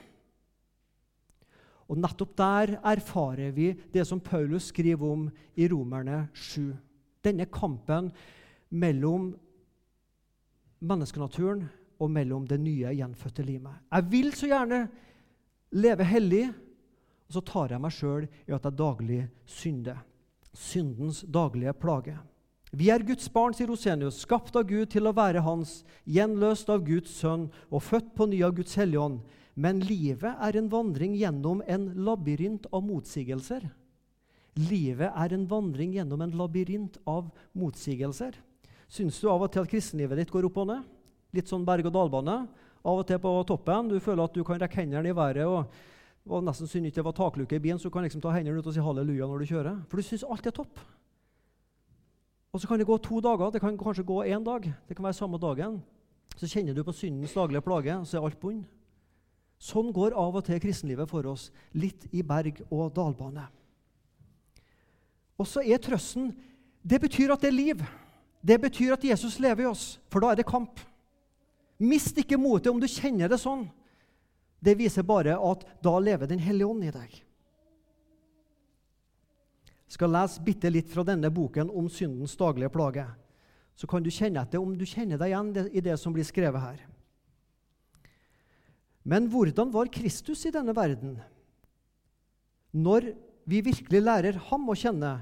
Og 1.89 1.97
nettopp 1.97 2.37
der 2.37 2.75
erfarer 2.85 3.51
vi 3.57 3.73
det 3.95 4.05
som 4.07 4.21
Paulus 4.21 4.69
skriver 4.69 5.09
om 5.09 5.25
i 5.57 5.67
Romerne 5.73 6.27
7. 6.37 6.69
Denne 7.25 7.49
kampen 7.51 8.13
mellom 8.69 9.33
menneskenaturen 10.85 11.65
og 11.99 12.11
mellom 12.13 12.45
det 12.47 12.61
nye, 12.61 12.93
gjenfødte 12.95 13.43
livet. 13.43 13.73
Jeg 13.91 14.11
vil 14.13 14.33
så 14.37 14.51
gjerne 14.53 14.83
leve 15.75 16.05
hellig, 16.07 16.45
og 17.29 17.37
så 17.37 17.45
tar 17.45 17.75
jeg 17.75 17.85
meg 17.85 17.93
sjøl 17.93 18.25
i 18.25 18.55
at 18.57 18.65
jeg 18.65 18.79
daglig 18.79 19.23
synder. 19.45 20.01
Syndens 20.57 21.21
daglige 21.29 21.75
plage. 21.77 22.17
Vi 22.73 22.89
er 22.93 23.05
Guds 23.05 23.29
barn, 23.33 23.55
sier 23.57 23.69
Rosenius, 23.69 24.23
skapt 24.25 24.57
av 24.57 24.65
Gud 24.69 24.89
til 24.93 25.09
å 25.09 25.15
være 25.17 25.45
hans, 25.45 25.83
gjenløst 26.09 26.69
av 26.73 26.83
Guds 26.85 27.13
sønn 27.21 27.47
og 27.69 27.85
født 27.85 28.15
på 28.17 28.27
ny 28.29 28.41
av 28.45 28.55
Guds 28.57 28.77
hellige 28.81 29.05
ånd. 29.05 29.21
Men 29.59 29.81
livet 29.85 30.41
er 30.41 30.57
en 30.57 30.71
vandring 30.73 31.17
gjennom 31.19 31.61
en 31.67 31.87
labyrint 32.07 32.69
av 32.73 32.85
motsigelser. 32.87 33.67
Livet 34.59 35.13
er 35.13 35.35
en 35.37 35.45
vandring 35.49 35.93
gjennom 35.97 36.25
en 36.25 36.37
labyrint 36.37 36.97
av 37.09 37.29
motsigelser. 37.57 38.37
Syns 38.89 39.21
du 39.21 39.29
av 39.29 39.45
og 39.45 39.53
til 39.53 39.65
at 39.65 39.71
kristenlivet 39.71 40.23
ditt 40.23 40.33
går 40.33 40.49
opp 40.49 40.63
og 40.63 40.71
ned? 40.71 40.89
Litt 41.37 41.51
sånn 41.51 41.67
berg-og-dal-bane. 41.69 42.39
Av 42.89 43.03
og 43.03 43.05
til 43.09 43.21
på 43.21 43.35
toppen. 43.49 43.93
Du 43.93 43.99
føler 44.01 44.25
at 44.25 44.37
du 44.37 44.45
kan 44.47 44.61
rekke 44.61 44.81
hendene 44.81 45.13
i 45.13 45.17
været. 45.17 45.45
og 45.45 45.69
og 46.29 46.45
nesten 46.45 46.69
synd 46.69 46.89
ikke 46.89 47.01
det 47.01 47.09
var 47.09 47.17
takluke 47.17 47.57
i 47.57 47.63
bilen, 47.63 47.79
så 47.81 47.89
du 47.89 47.95
kan 47.95 48.05
liksom 48.05 48.23
ta 48.23 48.33
hendene 48.35 48.61
ut 48.61 48.67
og 48.69 48.75
si 48.75 48.85
halleluja 48.85 49.27
når 49.27 49.43
du 49.43 49.51
kjører. 49.51 49.77
For 49.89 50.01
du 50.01 50.07
syns 50.07 50.27
alt 50.29 50.47
er 50.47 50.55
topp. 50.55 50.81
Og 52.53 52.61
så 52.61 52.69
kan 52.69 52.81
det 52.81 52.89
gå 52.89 52.97
to 53.05 53.21
dager, 53.25 53.51
det 53.53 53.61
kan 53.61 53.79
kanskje 53.79 54.07
gå 54.09 54.23
én 54.25 54.45
dag. 54.45 54.65
Det 54.89 54.97
kan 54.97 55.05
være 55.05 55.19
samme 55.19 55.39
dagen. 55.41 55.81
Så 56.37 56.49
kjenner 56.49 56.75
du 56.75 56.83
på 56.85 56.93
syndens 56.93 57.35
daglige 57.37 57.65
plage, 57.65 57.97
og 57.97 58.07
så 58.07 58.19
er 58.19 58.29
alt 58.29 58.41
bunn. 58.41 58.65
Sånn 59.59 59.91
går 59.93 60.15
av 60.15 60.37
og 60.39 60.45
til 60.47 60.61
kristenlivet 60.63 61.11
for 61.11 61.27
oss. 61.27 61.49
Litt 61.75 62.07
i 62.15 62.23
berg-og-dal-bane. 62.23 63.49
Og 65.39 65.47
så 65.47 65.63
er 65.63 65.83
trøsten 65.83 66.33
Det 66.83 67.01
betyr 67.03 67.33
at 67.35 67.43
det 67.43 67.51
er 67.51 67.57
liv. 67.57 67.83
Det 68.41 68.61
betyr 68.61 68.95
at 68.95 69.05
Jesus 69.05 69.41
lever 69.43 69.65
i 69.65 69.67
oss, 69.67 69.99
for 70.09 70.23
da 70.23 70.31
er 70.31 70.39
det 70.39 70.47
kamp. 70.47 70.79
Mist 71.79 72.17
ikke 72.19 72.39
motet 72.39 72.71
om 72.71 72.79
du 72.81 72.87
kjenner 72.87 73.29
det 73.29 73.41
sånn. 73.43 73.67
Det 74.59 74.75
viser 74.79 75.07
bare 75.07 75.37
at 75.39 75.65
da 75.83 75.95
lever 76.03 76.27
Den 76.27 76.43
hellige 76.43 76.67
ånd 76.67 76.85
i 76.85 76.93
deg. 76.95 77.17
Skal 79.89 80.13
lese 80.13 80.43
bitte 80.45 80.71
litt 80.71 80.91
fra 80.93 81.05
denne 81.07 81.31
boken 81.33 81.71
om 81.71 81.89
syndens 81.89 82.37
daglige 82.37 82.73
plage. 82.73 83.07
Så 83.79 83.87
kan 83.89 84.03
du 84.03 84.11
kjenne 84.11 84.43
etter 84.43 84.61
om 84.61 84.75
du 84.77 84.85
kjenner 84.85 85.21
deg 85.21 85.33
igjen 85.33 85.71
i 85.73 85.83
det 85.85 85.97
som 86.01 86.13
blir 86.13 86.27
skrevet 86.27 86.61
her. 86.61 86.83
Men 89.09 89.31
hvordan 89.33 89.71
var 89.73 89.89
Kristus 89.89 90.45
i 90.45 90.53
denne 90.53 90.75
verden? 90.77 91.17
Når 92.77 93.15
vi 93.49 93.63
virkelig 93.65 94.03
lærer 94.03 94.37
ham 94.51 94.67
å 94.69 94.77
kjenne, 94.77 95.15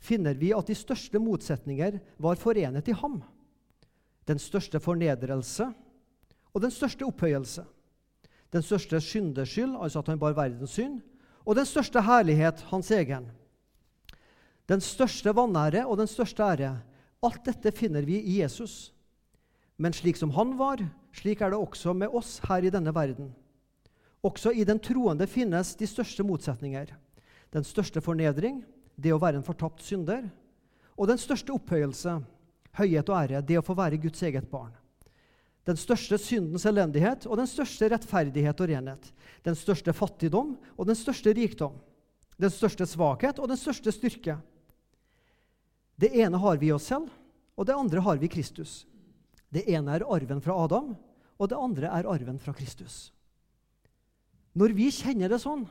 finner 0.00 0.36
vi 0.36 0.50
at 0.52 0.68
de 0.68 0.76
største 0.76 1.20
motsetninger 1.22 1.96
var 2.20 2.36
forenet 2.40 2.90
i 2.90 2.96
ham. 2.96 3.20
Den 4.28 4.40
største 4.42 4.80
fornedrelse 4.82 5.70
og 6.52 6.60
den 6.64 6.74
største 6.74 7.06
opphøyelse. 7.08 7.64
Den 8.52 8.62
største 8.62 9.00
syndeskyld, 9.00 9.76
altså 9.78 10.02
at 10.02 10.08
han 10.10 10.18
bar 10.18 10.34
verdens 10.34 10.74
synd, 10.74 11.00
og 11.46 11.56
den 11.56 11.66
største 11.66 12.02
herlighet, 12.02 12.64
hans 12.70 12.90
egen. 12.90 13.30
Den 14.68 14.82
største 14.82 15.32
vanære 15.34 15.86
og 15.86 15.98
den 15.98 16.10
største 16.10 16.42
ære. 16.42 16.72
Alt 17.22 17.44
dette 17.46 17.72
finner 17.72 18.06
vi 18.06 18.20
i 18.20 18.40
Jesus. 18.40 18.92
Men 19.78 19.94
slik 19.96 20.16
som 20.16 20.30
han 20.36 20.56
var, 20.58 20.82
slik 21.16 21.40
er 21.40 21.50
det 21.50 21.58
også 21.58 21.94
med 21.96 22.12
oss 22.14 22.38
her 22.46 22.66
i 22.66 22.72
denne 22.72 22.94
verden. 22.94 23.32
Også 24.22 24.52
i 24.52 24.64
den 24.68 24.78
troende 24.78 25.26
finnes 25.26 25.74
de 25.80 25.88
største 25.88 26.22
motsetninger. 26.26 26.92
Den 27.50 27.64
største 27.64 28.02
fornedring, 28.04 28.60
det 28.96 29.14
å 29.14 29.20
være 29.20 29.40
en 29.40 29.46
fortapt 29.46 29.82
synder. 29.82 30.28
Og 30.98 31.08
den 31.08 31.18
største 31.18 31.54
opphøyelse, 31.54 32.18
høyhet 32.76 33.08
og 33.08 33.16
ære, 33.16 33.40
det 33.42 33.58
å 33.58 33.64
få 33.64 33.74
være 33.78 33.98
Guds 34.02 34.22
eget 34.22 34.46
barn. 34.52 34.74
Den 35.68 35.76
største 35.76 36.16
syndens 36.18 36.64
elendighet 36.66 37.26
og 37.28 37.36
den 37.40 37.48
største 37.48 37.90
rettferdighet 37.92 38.60
og 38.62 38.70
renhet. 38.70 39.10
Den 39.44 39.56
største 39.58 39.92
fattigdom 39.92 40.54
og 40.76 40.88
den 40.88 40.96
største 40.98 41.34
rikdom. 41.36 41.76
Den 42.40 42.52
største 42.52 42.86
svakhet 42.88 43.38
og 43.38 43.50
den 43.50 43.60
største 43.60 43.92
styrke. 43.92 44.38
Det 46.00 46.08
ene 46.16 46.40
har 46.40 46.56
vi 46.56 46.70
i 46.70 46.72
oss 46.72 46.88
selv, 46.88 47.10
og 47.60 47.66
det 47.68 47.76
andre 47.76 48.00
har 48.00 48.16
vi 48.16 48.30
i 48.30 48.32
Kristus. 48.32 48.86
Det 49.52 49.66
ene 49.68 49.98
er 49.98 50.06
arven 50.08 50.40
fra 50.40 50.56
Adam, 50.64 50.94
og 51.36 51.50
det 51.50 51.58
andre 51.58 51.90
er 51.92 52.08
arven 52.08 52.38
fra 52.40 52.54
Kristus. 52.56 53.10
Når 54.56 54.72
vi 54.74 54.88
kjenner 54.94 55.28
det 55.28 55.42
sånn, 55.42 55.66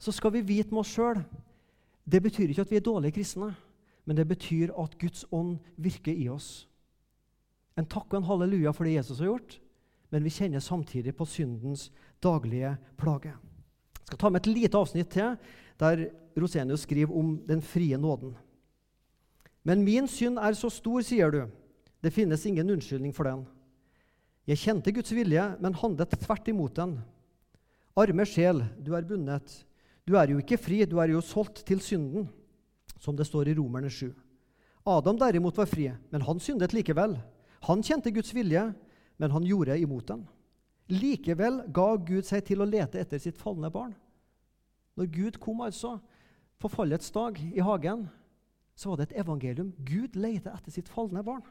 så 0.00 0.14
skal 0.14 0.32
vi 0.34 0.46
vite 0.46 0.72
med 0.72 0.82
oss 0.82 0.96
sjøl 0.96 1.20
Det 2.02 2.18
betyr 2.18 2.50
ikke 2.50 2.64
at 2.64 2.70
vi 2.72 2.80
er 2.80 2.82
dårlige 2.82 3.14
kristne, 3.20 3.52
men 4.04 4.16
det 4.18 4.24
betyr 4.26 4.72
at 4.74 4.96
Guds 4.98 5.22
ånd 5.30 5.60
virker 5.78 6.10
i 6.10 6.26
oss. 6.32 6.66
En 7.78 7.88
takk 7.88 8.10
og 8.12 8.20
en 8.20 8.28
halleluja 8.28 8.72
for 8.76 8.88
det 8.88 8.98
Jesus 8.98 9.20
har 9.22 9.30
gjort, 9.30 9.56
men 10.12 10.24
vi 10.24 10.32
kjenner 10.34 10.60
samtidig 10.60 11.14
på 11.16 11.26
syndens 11.28 11.88
daglige 12.22 12.74
plage. 13.00 13.32
Jeg 13.32 14.10
skal 14.10 14.20
ta 14.20 14.30
med 14.30 14.42
et 14.42 14.52
lite 14.52 14.78
avsnitt 14.78 15.12
til 15.14 15.38
der 15.80 16.04
Rosenius 16.36 16.84
skriver 16.84 17.16
om 17.16 17.38
den 17.48 17.62
frie 17.64 17.96
nåden. 17.96 18.34
Men 19.64 19.84
min 19.86 20.08
synd 20.10 20.40
er 20.42 20.56
så 20.58 20.68
stor, 20.72 21.00
sier 21.06 21.32
du. 21.32 21.42
Det 22.02 22.12
finnes 22.12 22.44
ingen 22.46 22.70
unnskyldning 22.74 23.14
for 23.14 23.28
den. 23.28 23.44
Jeg 24.46 24.58
kjente 24.58 24.92
Guds 24.92 25.12
vilje, 25.14 25.42
men 25.62 25.76
handlet 25.78 26.16
tvert 26.18 26.48
imot 26.50 26.74
den. 26.76 26.96
Arme 27.96 28.26
sjel, 28.26 28.64
du 28.82 28.96
er 28.98 29.06
bundet. 29.06 29.62
Du 30.08 30.16
er 30.18 30.32
jo 30.32 30.40
ikke 30.42 30.58
fri, 30.58 30.82
du 30.84 30.98
er 30.98 31.12
jo 31.12 31.22
solgt 31.22 31.62
til 31.68 31.80
synden, 31.80 32.26
som 32.98 33.16
det 33.16 33.28
står 33.28 33.52
i 33.52 33.54
Romerne 33.54 33.90
7. 33.90 34.10
Adam 34.88 35.18
derimot 35.18 35.60
var 35.60 35.70
fri, 35.70 35.92
men 36.10 36.24
han 36.26 36.42
syndet 36.42 36.74
likevel. 36.74 37.14
Han 37.68 37.82
kjente 37.82 38.10
Guds 38.10 38.32
vilje, 38.34 38.62
men 39.16 39.30
han 39.30 39.46
gjorde 39.46 39.78
imot 39.78 40.08
den. 40.10 40.24
Likevel 40.90 41.62
ga 41.72 41.94
Gud 41.96 42.26
seg 42.26 42.44
til 42.48 42.62
å 42.62 42.68
lete 42.68 43.00
etter 43.00 43.20
sitt 43.22 43.38
falne 43.38 43.70
barn. 43.72 43.94
Når 44.98 45.08
Gud 45.14 45.38
kom 45.40 45.62
altså 45.64 45.96
på 46.60 46.70
fallets 46.70 47.12
dag 47.14 47.38
i 47.38 47.62
hagen, 47.64 48.08
så 48.74 48.90
var 48.90 49.00
det 49.00 49.10
et 49.10 49.20
evangelium. 49.22 49.72
Gud 49.78 50.16
leter 50.18 50.52
etter 50.52 50.74
sitt 50.74 50.90
falne 50.90 51.22
barn. 51.24 51.44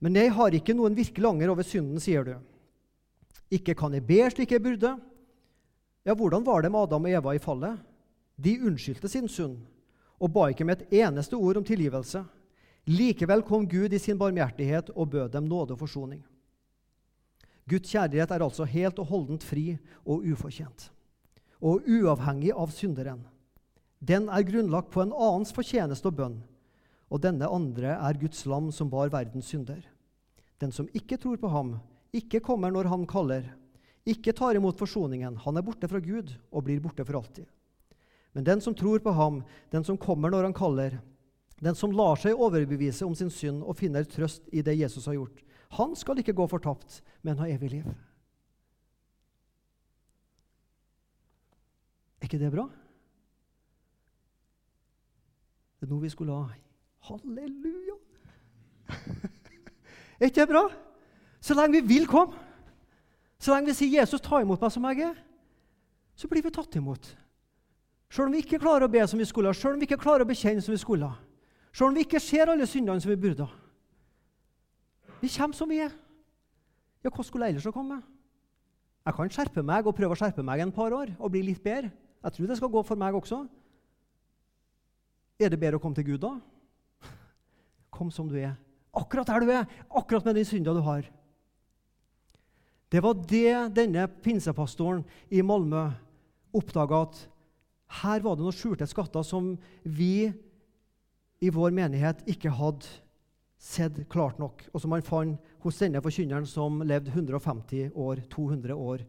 Men 0.00 0.16
jeg 0.16 0.32
har 0.36 0.54
ikke 0.56 0.76
noen 0.76 0.96
virkelig 0.96 1.28
anger 1.28 1.52
over 1.52 1.66
synden, 1.66 2.00
sier 2.00 2.24
du. 2.24 2.34
Ikke 3.52 3.74
kan 3.76 3.94
jeg 3.96 4.06
be 4.06 4.20
slik 4.32 4.54
jeg 4.54 4.62
burde. 4.64 4.94
Ja, 6.06 6.14
hvordan 6.16 6.44
var 6.46 6.62
det 6.62 6.70
med 6.72 6.86
Adam 6.86 7.08
og 7.08 7.16
Eva 7.18 7.34
i 7.36 7.42
fallet? 7.42 7.80
De 8.40 8.56
unnskyldte 8.64 9.10
sin 9.10 9.28
synd 9.28 9.58
og 10.20 10.32
ba 10.32 10.50
ikke 10.52 10.66
med 10.68 10.80
et 10.80 11.00
eneste 11.02 11.36
ord 11.36 11.56
om 11.60 11.64
tilgivelse. 11.64 12.22
Likevel 12.88 13.42
kom 13.42 13.66
Gud 13.68 13.92
i 13.92 13.98
sin 13.98 14.18
barmhjertighet 14.18 14.90
og 14.94 15.10
bød 15.12 15.32
dem 15.34 15.48
nåde 15.48 15.74
og 15.76 15.82
forsoning. 15.82 16.22
Guds 17.68 17.92
kjærlighet 17.92 18.32
er 18.32 18.42
altså 18.42 18.64
helt 18.66 18.98
og 18.98 19.06
holdent 19.06 19.44
fri 19.46 19.76
og 20.04 20.24
ufortjent, 20.26 20.88
og 21.60 21.86
uavhengig 21.86 22.50
av 22.56 22.72
synderen. 22.74 23.20
Den 24.00 24.30
er 24.32 24.46
grunnlagt 24.48 24.90
på 24.90 25.04
en 25.04 25.12
annens 25.12 25.52
fortjeneste 25.54 26.08
og 26.08 26.16
bønn, 26.18 26.40
og 27.10 27.22
denne 27.22 27.46
andre 27.46 27.94
er 27.98 28.18
Guds 28.18 28.42
lam 28.48 28.70
som 28.74 28.90
bar 28.90 29.12
verdens 29.12 29.52
synder. 29.52 29.84
Den 30.58 30.72
som 30.72 30.88
ikke 30.96 31.18
tror 31.20 31.38
på 31.38 31.50
ham, 31.52 31.76
ikke 32.16 32.40
kommer 32.42 32.72
når 32.72 32.88
han 32.90 33.06
kaller, 33.06 33.44
ikke 34.08 34.32
tar 34.34 34.56
imot 34.56 34.80
forsoningen, 34.80 35.36
han 35.44 35.56
er 35.56 35.64
borte 35.64 35.88
fra 35.88 36.00
Gud 36.02 36.32
og 36.50 36.64
blir 36.66 36.80
borte 36.82 37.04
for 37.04 37.20
alltid. 37.20 37.46
Men 38.32 38.46
den 38.46 38.62
som 38.64 38.74
tror 38.74 39.02
på 39.02 39.12
ham, 39.14 39.42
den 39.70 39.84
som 39.84 39.98
kommer 40.00 40.32
når 40.32 40.48
han 40.48 40.56
kaller, 40.56 40.96
den 41.60 41.76
som 41.76 41.92
lar 41.92 42.16
seg 42.16 42.38
overbevise 42.40 43.04
om 43.04 43.14
sin 43.16 43.30
synd 43.32 43.62
og 43.62 43.76
finner 43.76 44.06
trøst 44.08 44.46
i 44.52 44.62
det 44.64 44.78
Jesus 44.78 45.06
har 45.10 45.18
gjort, 45.18 45.42
han 45.76 45.92
skal 45.96 46.18
ikke 46.18 46.34
gå 46.34 46.46
fortapt, 46.50 47.02
men 47.22 47.38
ha 47.38 47.46
evig 47.52 47.70
liv. 47.76 47.90
Er 52.20 52.28
ikke 52.28 52.40
det 52.40 52.50
bra? 52.52 52.66
Det 55.78 55.86
er 55.86 55.92
noe 55.92 56.02
vi 56.02 56.12
skulle 56.12 56.36
ha. 56.36 56.50
Halleluja! 57.08 57.96
er 60.20 60.28
ikke 60.28 60.42
det 60.42 60.50
bra? 60.50 60.66
Så 61.40 61.56
lenge 61.56 61.78
vi 61.78 61.94
vil 61.94 62.08
komme, 62.08 62.36
så 63.40 63.54
lenge 63.54 63.70
vi 63.70 63.78
sier 63.78 64.00
'Jesus, 64.00 64.20
ta 64.20 64.42
imot 64.42 64.60
meg 64.60 64.72
som 64.72 64.84
jeg 64.84 65.00
er', 65.08 65.22
så 66.14 66.28
blir 66.28 66.42
vi 66.44 66.50
tatt 66.52 66.76
imot. 66.76 67.16
Selv 68.10 68.26
om 68.26 68.32
vi 68.32 68.42
ikke 68.42 68.60
klarer 68.60 68.84
å 68.84 68.92
be 68.92 69.06
som 69.08 69.18
vi 69.18 69.24
skulle, 69.24 69.54
selv 69.54 69.78
om 69.78 69.80
vi 69.80 69.88
ikke 69.88 70.02
klarer 70.02 70.26
å 70.26 70.28
bekjenne 70.28 70.60
som 70.60 70.74
vi 70.74 70.82
skulle. 70.82 71.08
Selv 71.72 71.90
om 71.90 71.96
vi 71.96 72.04
ikke 72.04 72.20
ser 72.22 72.50
alle 72.50 72.66
syndene 72.66 73.00
som 73.00 73.12
vi 73.12 73.20
burde. 73.20 73.46
Vi 75.20 75.28
kommer 75.36 75.56
som 75.56 75.70
vi 75.70 75.78
er. 75.84 75.92
Ja, 77.04 77.08
Hvordan 77.08 77.24
skulle 77.24 77.46
jeg 77.46 77.54
ellers 77.54 77.68
ha 77.68 77.72
kommet? 77.74 78.02
Jeg 79.06 79.16
kan 79.16 79.32
skjerpe 79.32 79.62
meg 79.64 79.86
og 79.88 79.96
prøve 79.96 80.12
å 80.12 80.18
skjerpe 80.18 80.44
meg 80.44 80.60
en 80.60 80.72
par 80.74 80.92
år 80.92 81.14
og 81.18 81.32
bli 81.32 81.42
litt 81.46 81.62
bedre. 81.64 81.90
Jeg 82.20 82.32
tror 82.36 82.50
det 82.50 82.56
skal 82.58 82.72
gå 82.72 82.82
for 82.84 83.00
meg 83.00 83.16
også. 83.16 83.44
Er 85.40 85.48
det 85.48 85.60
bedre 85.60 85.78
å 85.78 85.82
komme 85.82 85.96
til 85.96 86.04
Gud 86.10 86.20
da? 86.20 86.34
Kom 87.90 88.10
som 88.12 88.28
du 88.28 88.36
er, 88.36 88.58
Akkurat 88.96 89.28
der 89.28 89.44
du 89.44 89.50
er, 89.54 89.66
akkurat 89.88 90.24
med 90.26 90.34
den 90.34 90.44
synda 90.44 90.74
du 90.74 90.80
har. 90.82 91.04
Det 92.90 93.02
var 93.02 93.14
det 93.14 93.70
denne 93.76 94.08
pinsepastoren 94.22 95.04
i 95.30 95.44
Malmö 95.46 95.84
oppdaga, 96.52 97.04
at 97.06 97.20
her 98.02 98.24
var 98.24 98.34
det 98.34 98.42
noen 98.42 98.56
skjulte 98.56 98.88
skatter 98.90 99.22
som 99.26 99.52
vi 99.84 100.32
i 101.40 101.50
vår 101.50 101.72
menighet 101.72 102.24
ikke 102.28 102.52
hadde 102.52 102.88
sett 103.60 103.96
klart 104.12 104.38
nok, 104.40 104.62
og 104.72 104.80
som 104.80 104.92
han 104.94 105.04
fant 105.04 105.52
hos 105.64 105.78
denne 105.80 106.00
forkynneren 106.04 106.48
som 106.48 106.80
levde 106.84 107.12
150 107.12 107.92
år, 107.92 108.22
200 108.32 108.76
år, 108.76 109.04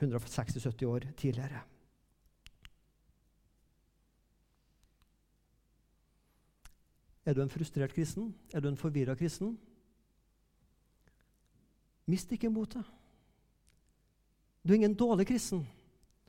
160-70 0.00 0.88
år 0.88 1.06
tidligere. 1.16 1.62
Er 7.24 7.36
du 7.36 7.42
en 7.44 7.52
frustrert 7.52 7.94
kristen? 7.94 8.32
Er 8.52 8.60
du 8.60 8.68
en 8.68 8.76
forvirra 8.76 9.14
kristen? 9.14 9.54
Mist 12.10 12.32
ikke 12.34 12.50
motet. 12.50 12.82
Du 14.62 14.72
er 14.72 14.80
ingen 14.80 14.98
dårlig 14.98 15.28
kristen 15.30 15.62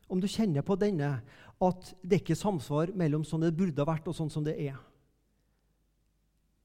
om 0.08 0.22
du 0.22 0.28
kjenner 0.30 0.62
på 0.62 0.78
denne 0.78 1.16
at 1.64 1.94
det 2.04 2.22
ikke 2.22 2.36
er 2.36 2.44
samsvar 2.44 2.92
mellom 2.98 3.24
sånn 3.26 3.46
det 3.48 3.56
burde 3.58 3.82
ha 3.82 3.88
vært, 3.90 4.08
og 4.08 4.16
sånn 4.18 4.30
som 4.30 4.46
det 4.46 4.54
er. 4.62 4.78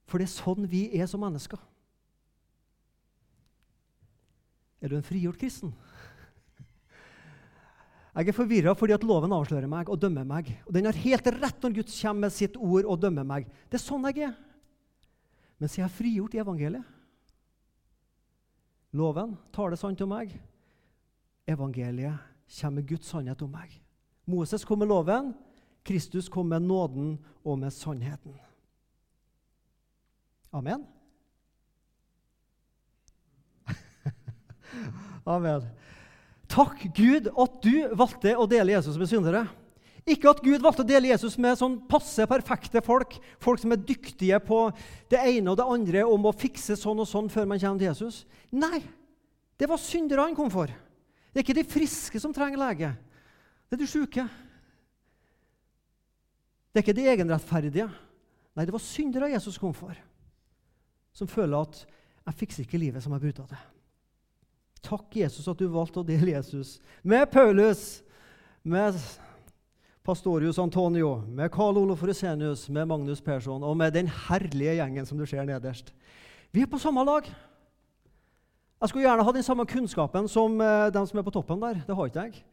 For 0.09 0.21
det 0.21 0.29
er 0.29 0.35
sånn 0.35 0.69
vi 0.71 0.87
er 0.97 1.09
som 1.11 1.21
mennesker. 1.23 1.61
Er 4.81 4.91
du 4.91 4.97
en 4.97 5.07
frigjort 5.07 5.39
kristen? 5.41 5.73
Jeg 8.19 8.33
er 8.33 8.35
forvirra 8.35 8.73
fordi 8.75 8.95
at 8.97 9.05
loven 9.07 9.35
avslører 9.35 9.71
meg 9.71 9.91
og 9.93 10.01
dømmer 10.03 10.25
meg. 10.27 10.51
Og 10.67 10.75
Den 10.75 10.89
har 10.89 10.97
helt 11.05 11.27
rett 11.37 11.63
når 11.63 11.77
Guds 11.81 11.99
kommer 12.01 12.27
med 12.27 12.35
sitt 12.35 12.57
ord 12.57 12.87
og 12.89 13.01
dømmer 13.03 13.27
meg. 13.27 13.47
Det 13.71 13.79
er 13.79 13.85
sånn 13.85 14.07
jeg 14.11 14.31
er. 14.31 14.39
Mens 15.59 15.77
jeg 15.79 15.85
er 15.87 15.93
frigjort 15.93 16.35
i 16.35 16.41
evangeliet. 16.43 16.97
Loven 18.97 19.37
taler 19.53 19.79
sant 19.79 20.01
om 20.03 20.11
meg. 20.15 20.33
Evangeliet 21.47 22.19
kommer 22.59 22.81
med 22.81 22.89
Guds 22.89 23.13
sannhet 23.13 23.43
om 23.45 23.53
meg. 23.53 23.77
Moses 24.29 24.65
kom 24.65 24.81
med 24.83 24.91
loven, 24.91 25.33
Kristus 25.85 26.29
kom 26.29 26.51
med 26.51 26.65
nåden 26.65 27.17
og 27.45 27.59
med 27.61 27.73
sannheten. 27.73 28.35
Amen. 30.55 30.87
Amen. 35.37 35.67
Takk, 36.49 36.87
Gud, 36.97 37.29
at 37.29 37.59
du 37.65 37.75
valgte 37.93 38.33
å 38.37 38.47
dele 38.49 38.73
Jesus 38.73 38.97
med 39.01 39.11
syndere. 39.11 39.45
Ikke 40.09 40.31
at 40.33 40.41
Gud 40.41 40.63
valgte 40.65 40.87
å 40.87 40.89
dele 40.89 41.11
Jesus 41.11 41.37
med 41.41 41.59
sånn 41.61 41.77
passe 41.91 42.25
perfekte 42.31 42.81
folk, 42.85 43.19
folk 43.45 43.61
som 43.61 43.75
er 43.75 43.83
dyktige 43.85 44.39
på 44.41 44.63
det 45.13 45.21
ene 45.21 45.53
og 45.53 45.59
det 45.61 45.67
andre 45.69 46.05
om 46.09 46.31
å 46.31 46.37
fikse 46.37 46.79
sånn 46.81 47.05
og 47.05 47.11
sånn 47.11 47.29
før 47.33 47.49
man 47.51 47.61
kommer 47.61 47.83
til 47.83 47.91
Jesus. 47.91 48.23
Nei, 48.49 48.81
det 49.61 49.69
var 49.69 49.81
syndere 49.83 50.25
han 50.25 50.37
kom 50.39 50.49
for. 50.53 50.73
Det 51.29 51.43
er 51.43 51.45
ikke 51.45 51.59
de 51.61 51.69
friske 51.69 52.21
som 52.23 52.33
trenger 52.33 52.61
lege. 52.63 52.95
Det 53.69 53.77
er 53.77 53.83
de 53.83 53.91
sjuke. 53.91 54.25
Det 56.73 56.81
er 56.81 56.87
ikke 56.87 56.97
de 56.97 57.09
egenrettferdige. 57.13 57.89
Nei, 58.57 58.65
det 58.65 58.75
var 58.75 58.83
syndere 58.83 59.33
Jesus 59.35 59.61
kom 59.61 59.77
for, 59.77 59.93
som 61.19 61.29
føler 61.29 61.59
at 61.59 61.87
'jeg 62.27 62.35
fikser 62.35 62.63
ikke 62.63 62.79
livet 62.79 63.03
som 63.03 63.13
jeg 63.13 63.21
burde 63.21 63.47
det'. 63.51 63.67
Takk, 64.83 65.17
Jesus, 65.17 65.49
at 65.49 65.59
du 65.59 65.67
valgte 65.69 66.01
å 66.01 66.07
dele 66.07 66.37
Jesus 66.37 66.79
med 67.03 67.27
Paulus, 67.33 68.03
med 68.63 68.95
Pastorius 70.05 70.59
Antonio, 70.59 71.17
med 71.27 71.51
Karl 71.51 71.77
Olof 71.77 72.03
Rosenius, 72.03 72.69
med 72.69 72.87
Magnus 72.87 73.21
Persson 73.21 73.63
og 73.63 73.77
med 73.77 73.93
den 73.93 74.07
herlige 74.07 74.79
gjengen 74.79 75.07
som 75.07 75.19
du 75.19 75.27
ser 75.27 75.45
nederst. 75.45 75.93
Vi 76.53 76.63
er 76.63 76.71
på 76.71 76.79
samme 76.79 77.05
lag. 77.05 77.27
Jeg 78.81 78.89
skulle 78.89 79.05
gjerne 79.05 79.25
ha 79.25 79.33
den 79.33 79.43
samme 79.43 79.67
kunnskapen 79.67 80.29
som 80.29 80.59
de 80.59 80.91
dem 80.95 81.07
som 81.07 81.19
er 81.19 81.27
på 81.27 81.35
toppen 81.35 81.61
der. 81.61 81.83
Det 81.87 81.97
har 81.97 82.07
ikke 82.07 82.23
jeg. 82.23 82.45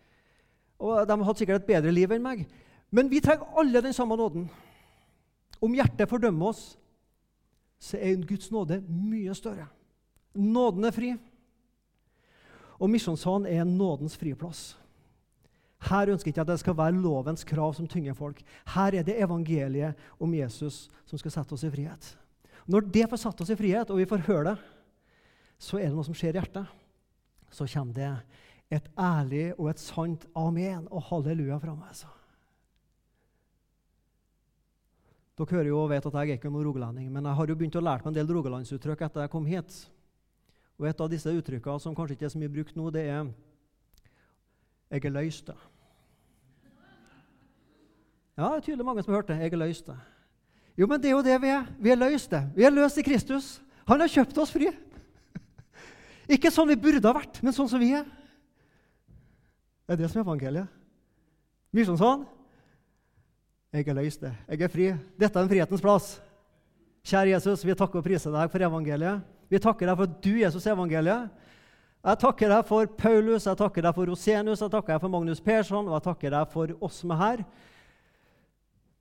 Og 0.80 1.08
De 1.08 1.23
hadde 1.23 1.38
sikkert 1.38 1.62
et 1.62 1.67
bedre 1.67 1.91
liv 1.91 2.12
enn 2.12 2.23
meg. 2.23 2.47
Men 2.91 3.10
vi 3.10 3.21
trenger 3.21 3.45
alle 3.58 3.82
den 3.82 3.93
samme 3.93 4.17
nåden. 4.17 4.49
Om 5.62 5.73
hjertet 5.73 6.10
fordømmer 6.10 6.47
oss, 6.47 6.78
så 7.79 7.99
er 7.99 8.23
Guds 8.27 8.51
nåde 8.51 8.81
mye 8.88 9.33
større. 9.35 9.67
Nåden 10.35 10.88
er 10.88 10.95
fri. 10.95 11.13
Og 12.79 12.89
Misjonssalen 12.91 13.47
er 13.47 13.63
nådens 13.67 14.17
friplass. 14.19 14.73
Her 15.85 16.09
ønsker 16.11 16.29
jeg 16.29 16.33
ikke 16.33 16.43
at 16.45 16.49
det 16.49 16.59
skal 16.61 16.77
være 16.77 16.97
lovens 16.97 17.43
krav 17.47 17.73
som 17.77 17.88
tynger 17.88 18.15
folk. 18.17 18.41
Her 18.73 18.95
er 18.95 19.03
det 19.05 19.19
evangeliet 19.21 19.99
om 20.19 20.33
Jesus 20.33 20.88
som 21.05 21.19
skal 21.19 21.31
sette 21.31 21.53
oss 21.53 21.65
i 21.67 21.71
frihet. 21.71 22.07
Når 22.65 22.88
det 22.89 23.05
får 23.09 23.21
satt 23.21 23.41
oss 23.41 23.51
i 23.53 23.57
frihet, 23.59 23.91
og 23.93 23.99
vi 23.99 24.07
får 24.09 24.25
høre 24.25 24.47
det, 24.49 24.55
så 25.61 25.77
er 25.77 25.89
det 25.89 25.95
noe 25.95 26.07
som 26.07 26.17
skjer 26.17 26.33
i 26.33 26.41
hjertet. 26.41 26.71
Så 27.53 27.67
kommer 27.69 27.93
det 27.93 28.11
et 28.73 28.88
ærlig 28.97 29.51
og 29.59 29.69
et 29.69 29.81
sant 29.81 30.25
amen 30.35 30.88
og 30.89 31.05
halleluja 31.11 31.59
fra 31.61 31.75
meg. 31.77 31.93
Så. 31.93 32.09
Dere 35.36 35.52
hører 35.52 35.67
jo 35.67 35.82
og 35.82 35.89
vet 35.91 36.06
at 36.08 36.15
jeg 36.15 36.30
er 36.32 36.38
ikke 36.39 36.50
noen 36.50 36.63
rogalending, 36.63 37.10
men 37.12 37.26
jeg 37.28 37.36
har 37.36 37.50
jo 37.52 37.56
begynt 37.60 37.76
å 37.76 37.84
lære 37.84 38.06
meg 38.06 38.13
en 38.13 38.15
del 38.15 38.30
rogalandsuttrykk 38.38 39.02
etter 39.04 39.26
jeg 39.26 39.32
kom 39.34 39.48
hit. 39.50 39.80
Og 40.80 40.88
Et 40.88 41.02
av 41.02 41.10
disse 41.12 41.32
uttrykkene 41.32 41.84
som 41.84 41.95
kanskje 41.95 42.15
ikke 42.15 42.28
er 42.30 42.32
så 42.32 42.39
mye 42.39 42.52
brukt 42.52 42.76
nå, 42.76 42.89
det 42.91 43.04
er 43.04 43.28
'jeg 44.91 45.06
er 45.06 45.12
løyste'. 45.12 45.56
Ja, 48.38 48.43
det 48.43 48.56
er 48.56 48.62
tydelig 48.62 48.86
mange 48.86 49.04
som 49.04 49.13
har 49.13 49.21
hørt 49.21 49.28
det. 49.28 49.39
'Jeg 49.39 49.54
er 49.54 49.58
løyste'. 49.58 49.98
Jo, 50.78 50.88
men 50.88 51.02
det 51.02 51.08
er 51.10 51.15
jo 51.15 51.21
det 51.24 51.41
vi 51.41 51.48
er. 51.48 51.65
Vi 51.80 51.89
er 51.89 51.95
løste. 51.95 52.52
Vi 52.56 52.63
er 52.63 52.69
løst 52.69 52.98
i 52.98 53.02
Kristus. 53.02 53.62
Han 53.88 54.00
har 54.00 54.08
kjøpt 54.08 54.38
oss 54.38 54.52
fri. 54.52 54.67
Ikke 56.36 56.52
sånn 56.52 56.67
vi 56.67 56.76
burde 56.76 57.08
ha 57.08 57.13
vært, 57.13 57.43
men 57.43 57.54
sånn 57.54 57.69
som 57.69 57.80
vi 57.80 57.93
er. 57.95 58.04
Det 59.88 59.93
er 59.93 59.95
det 59.95 60.10
som 60.12 60.19
er 60.19 60.26
evangeliet. 60.26 60.67
Mye 61.71 61.86
som 61.86 61.98
sånn. 61.98 62.26
Jeg 63.75 63.89
er 63.91 63.97
løyste. 63.97 64.29
Jeg 64.47 64.61
er 64.63 64.71
fri. 64.71 64.85
Dette 65.19 65.35
er 65.35 65.43
en 65.43 65.51
frihetens 65.51 65.83
plass. 65.83 66.13
Kjære 67.05 67.33
Jesus, 67.33 67.65
vi 67.67 67.75
takker 67.75 67.99
og 67.99 68.05
priser 68.05 68.31
deg 68.31 68.47
for 68.53 68.63
evangeliet. 68.63 69.25
Vi 69.51 69.59
takker 69.61 69.89
deg 69.89 69.97
for 69.99 70.07
at 70.07 70.21
du, 70.23 70.31
Jesus, 70.39 70.67
evangeliet. 70.71 71.27
Jeg 72.05 72.21
takker 72.21 72.53
deg 72.53 72.63
for 72.69 72.88
Paulus, 72.97 73.47
jeg 73.49 73.59
takker 73.59 73.83
deg 73.83 73.97
for 73.97 74.09
Rosenius, 74.09 74.61
jeg 74.61 74.71
takker 74.71 74.93
deg 74.93 75.03
for 75.03 75.11
Magnus 75.11 75.41
Persson, 75.43 75.89
og 75.89 75.97
jeg 75.97 76.05
takker 76.05 76.35
deg 76.38 76.51
for 76.53 76.73
oss 76.85 77.01
som 77.01 77.13
er 77.15 77.21
her. 77.21 77.45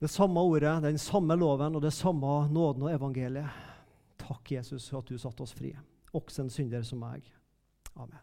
Det 0.01 0.11
samme 0.11 0.43
ordet, 0.43 0.75
den 0.83 0.99
samme 0.99 1.37
loven 1.39 1.77
og 1.77 1.85
det 1.85 1.93
samme 1.95 2.35
nåden 2.51 2.87
og 2.89 2.93
evangeliet. 2.93 3.63
Takk, 4.25 4.55
Jesus, 4.57 4.89
for 4.89 5.05
at 5.05 5.09
du 5.09 5.21
satte 5.21 5.45
oss 5.45 5.55
fri. 5.55 5.71
Også 6.17 6.43
en 6.43 6.51
synder 6.51 6.83
som 6.83 6.99
meg. 7.05 7.23
Amen. 7.95 8.19